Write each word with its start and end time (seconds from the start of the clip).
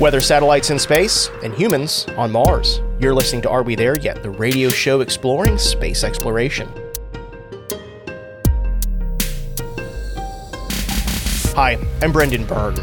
Weather 0.00 0.20
satellites 0.20 0.70
in 0.70 0.78
space 0.78 1.28
and 1.44 1.52
humans 1.52 2.06
on 2.16 2.32
Mars. 2.32 2.80
You're 2.98 3.14
listening 3.14 3.42
to 3.42 3.50
Are 3.50 3.62
We 3.62 3.74
There 3.74 3.96
Yet? 3.98 4.22
The 4.22 4.30
radio 4.30 4.70
show 4.70 5.00
exploring 5.00 5.58
space 5.58 6.02
exploration. 6.02 6.66
Hi, 11.54 11.78
I'm 12.00 12.10
Brendan 12.10 12.46
Byrne. 12.46 12.80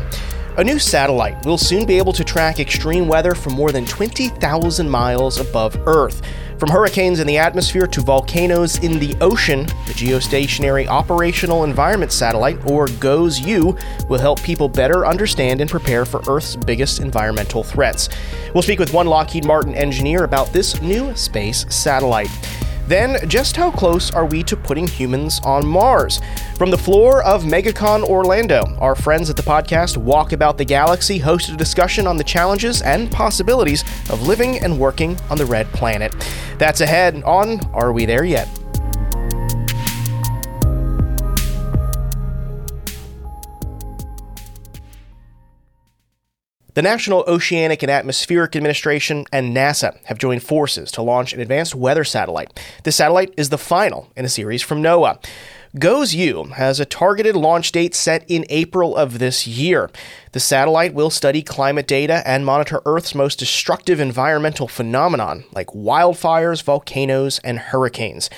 A 0.58 0.64
new 0.64 0.78
satellite 0.78 1.44
will 1.46 1.58
soon 1.58 1.86
be 1.86 1.98
able 1.98 2.14
to 2.14 2.24
track 2.24 2.60
extreme 2.60 3.08
weather 3.08 3.34
from 3.34 3.54
more 3.54 3.72
than 3.72 3.86
20,000 3.86 4.90
miles 4.90 5.40
above 5.40 5.76
Earth. 5.88 6.22
From 6.60 6.72
hurricanes 6.72 7.22
in 7.22 7.26
the 7.26 7.38
atmosphere 7.38 7.88
to 7.88 8.02
volcanoes 8.02 8.80
in 8.80 9.00
the 9.00 9.16
ocean, 9.22 9.66
the 9.88 9.94
Geostationary 9.94 10.88
Operational 10.88 11.64
Environment 11.64 12.12
Satellite, 12.12 12.60
or 12.70 12.90
GOES-U, 13.00 13.78
will 14.10 14.20
help 14.20 14.44
people 14.44 14.68
better 14.68 15.06
understand 15.06 15.62
and 15.62 15.70
prepare 15.70 16.04
for 16.04 16.22
Earth's 16.28 16.58
biggest 16.58 17.00
environmental 17.00 17.64
threats. 17.64 18.10
We'll 18.54 18.62
speak 18.62 18.78
with 18.78 18.92
one 18.92 19.08
Lockheed 19.08 19.46
Martin 19.46 19.74
engineer 19.74 20.26
about 20.26 20.52
this 20.52 20.82
new 20.82 21.16
space 21.16 21.66
satellite. 21.70 22.30
Then, 22.90 23.30
just 23.30 23.56
how 23.56 23.70
close 23.70 24.10
are 24.10 24.26
we 24.26 24.42
to 24.42 24.58
putting 24.58 24.88
humans 24.88 25.40
on 25.44 25.64
Mars? 25.64 26.20
From 26.58 26.72
the 26.72 26.78
floor 26.78 27.22
of 27.24 27.44
MegaCon 27.44 28.02
Orlando, 28.02 28.64
our 28.80 28.96
friends 28.96 29.30
at 29.30 29.36
the 29.36 29.44
podcast 29.44 29.96
Walkabout 29.96 30.58
the 30.58 30.66
Galaxy 30.66 31.20
hosted 31.20 31.54
a 31.54 31.58
discussion 31.58 32.08
on 32.08 32.18
the 32.18 32.24
challenges 32.24 32.82
and 32.82 33.12
possibilities 33.12 33.84
of 34.10 34.24
living 34.24 34.58
and 34.64 34.80
working 34.80 35.16
on 35.30 35.38
the 35.38 35.46
Red 35.46 35.68
Planet. 35.68 36.16
That's 36.58 36.82
ahead 36.82 37.22
on 37.26 37.60
Are 37.76 37.94
We 37.94 38.06
There 38.06 38.26
Yet? 38.26 38.59
The 46.80 46.84
National 46.84 47.26
Oceanic 47.28 47.84
and 47.84 47.92
Atmospheric 47.92 48.56
Administration 48.56 49.26
and 49.34 49.54
NASA 49.54 49.98
have 50.06 50.18
joined 50.18 50.44
forces 50.44 50.94
to 50.94 51.02
launch 51.02 51.34
an 51.34 51.42
advanced 51.42 51.76
weather 51.76 52.06
satellite. 52.06 52.58
This 52.86 52.96
satellite 52.96 53.34
is 53.36 53.50
the 53.50 53.58
final 53.58 54.10
in 54.16 54.24
a 54.24 54.30
series 54.30 54.62
from 54.62 54.82
NOAA. 54.82 55.22
GOES-U 55.78 56.44
has 56.56 56.80
a 56.80 56.86
targeted 56.86 57.36
launch 57.36 57.74
date 57.74 57.96
set 57.96 58.24
in 58.30 58.46
April 58.48 58.96
of 58.96 59.20
this 59.20 59.46
year. 59.46 59.90
The 60.32 60.40
satellite 60.40 60.94
will 60.94 61.10
study 61.10 61.42
climate 61.42 61.86
data 61.86 62.26
and 62.26 62.46
monitor 62.46 62.82
Earth's 62.86 63.14
most 63.14 63.40
destructive 63.40 64.00
environmental 64.00 64.70
phenomenon 64.70 65.44
like 65.52 65.68
wildfires, 65.68 66.64
volcanoes, 66.64 67.42
and 67.44 67.60
hurricanes. 67.60 68.30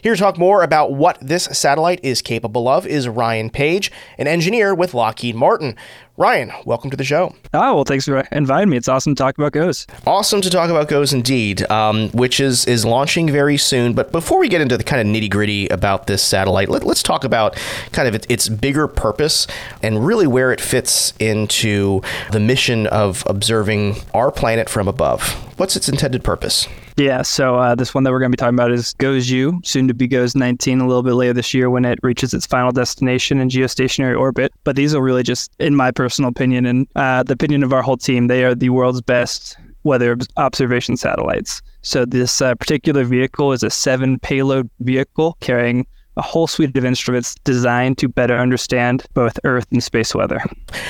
Here 0.00 0.14
to 0.14 0.20
talk 0.20 0.38
more 0.38 0.62
about 0.62 0.92
what 0.92 1.18
this 1.20 1.44
satellite 1.46 1.98
is 2.04 2.22
capable 2.22 2.68
of 2.68 2.86
is 2.86 3.08
Ryan 3.08 3.50
Page, 3.50 3.90
an 4.16 4.28
engineer 4.28 4.72
with 4.72 4.94
Lockheed 4.94 5.34
Martin. 5.34 5.74
Ryan, 6.18 6.50
welcome 6.64 6.90
to 6.90 6.96
the 6.96 7.04
show. 7.04 7.32
Oh, 7.54 7.76
well, 7.76 7.84
thanks 7.84 8.06
for 8.06 8.18
inviting 8.32 8.70
me. 8.70 8.76
It's 8.76 8.88
awesome 8.88 9.14
to 9.14 9.22
talk 9.22 9.38
about 9.38 9.52
GOES. 9.52 9.86
Awesome 10.04 10.40
to 10.40 10.50
talk 10.50 10.68
about 10.68 10.88
GOES 10.88 11.12
indeed, 11.12 11.70
um, 11.70 12.08
which 12.10 12.40
is, 12.40 12.64
is 12.66 12.84
launching 12.84 13.30
very 13.30 13.56
soon. 13.56 13.92
But 13.92 14.10
before 14.10 14.40
we 14.40 14.48
get 14.48 14.60
into 14.60 14.76
the 14.76 14.82
kind 14.82 15.00
of 15.00 15.06
nitty 15.06 15.30
gritty 15.30 15.68
about 15.68 16.08
this 16.08 16.20
satellite, 16.20 16.70
let, 16.70 16.84
us 16.84 17.04
talk 17.04 17.22
about 17.22 17.56
kind 17.92 18.08
of 18.08 18.16
its, 18.16 18.26
its 18.28 18.48
bigger 18.48 18.88
purpose 18.88 19.46
and 19.80 20.04
really 20.04 20.26
where 20.26 20.50
it 20.50 20.60
fits 20.60 21.12
into 21.20 22.02
the 22.32 22.40
mission 22.40 22.88
of 22.88 23.22
observing 23.28 23.98
our 24.12 24.32
planet 24.32 24.68
from 24.68 24.88
above. 24.88 25.34
What's 25.56 25.76
its 25.76 25.88
intended 25.88 26.24
purpose? 26.24 26.66
Yeah, 26.98 27.22
so 27.22 27.54
uh, 27.54 27.76
this 27.76 27.94
one 27.94 28.02
that 28.02 28.10
we're 28.10 28.18
going 28.18 28.32
to 28.32 28.36
be 28.36 28.40
talking 28.40 28.56
about 28.56 28.72
is 28.72 28.92
GOES-U, 28.94 29.60
soon 29.62 29.86
to 29.86 29.94
be 29.94 30.08
GOES 30.08 30.34
19, 30.34 30.80
a 30.80 30.86
little 30.88 31.04
bit 31.04 31.12
later 31.12 31.32
this 31.32 31.54
year 31.54 31.70
when 31.70 31.84
it 31.84 32.00
reaches 32.02 32.34
its 32.34 32.44
final 32.44 32.72
destination 32.72 33.38
in 33.38 33.48
geostationary 33.48 34.18
orbit. 34.18 34.52
But 34.64 34.74
these 34.74 34.96
are 34.96 35.00
really 35.00 35.22
just, 35.22 35.52
in 35.60 35.76
my 35.76 35.92
personal 35.92 36.28
opinion 36.28 36.66
and 36.66 36.88
uh, 36.96 37.22
the 37.22 37.34
opinion 37.34 37.62
of 37.62 37.72
our 37.72 37.82
whole 37.82 37.98
team, 37.98 38.26
they 38.26 38.42
are 38.42 38.52
the 38.52 38.70
world's 38.70 39.00
best 39.00 39.56
weather 39.84 40.16
observation 40.38 40.96
satellites. 40.96 41.62
So 41.82 42.04
this 42.04 42.42
uh, 42.42 42.56
particular 42.56 43.04
vehicle 43.04 43.52
is 43.52 43.62
a 43.62 43.70
seven 43.70 44.18
payload 44.18 44.68
vehicle 44.80 45.36
carrying 45.38 45.86
a 46.18 46.22
whole 46.22 46.46
suite 46.46 46.76
of 46.76 46.84
instruments 46.84 47.34
designed 47.44 47.96
to 47.98 48.08
better 48.08 48.36
understand 48.36 49.06
both 49.14 49.38
Earth 49.44 49.66
and 49.70 49.82
space 49.82 50.14
weather. 50.14 50.40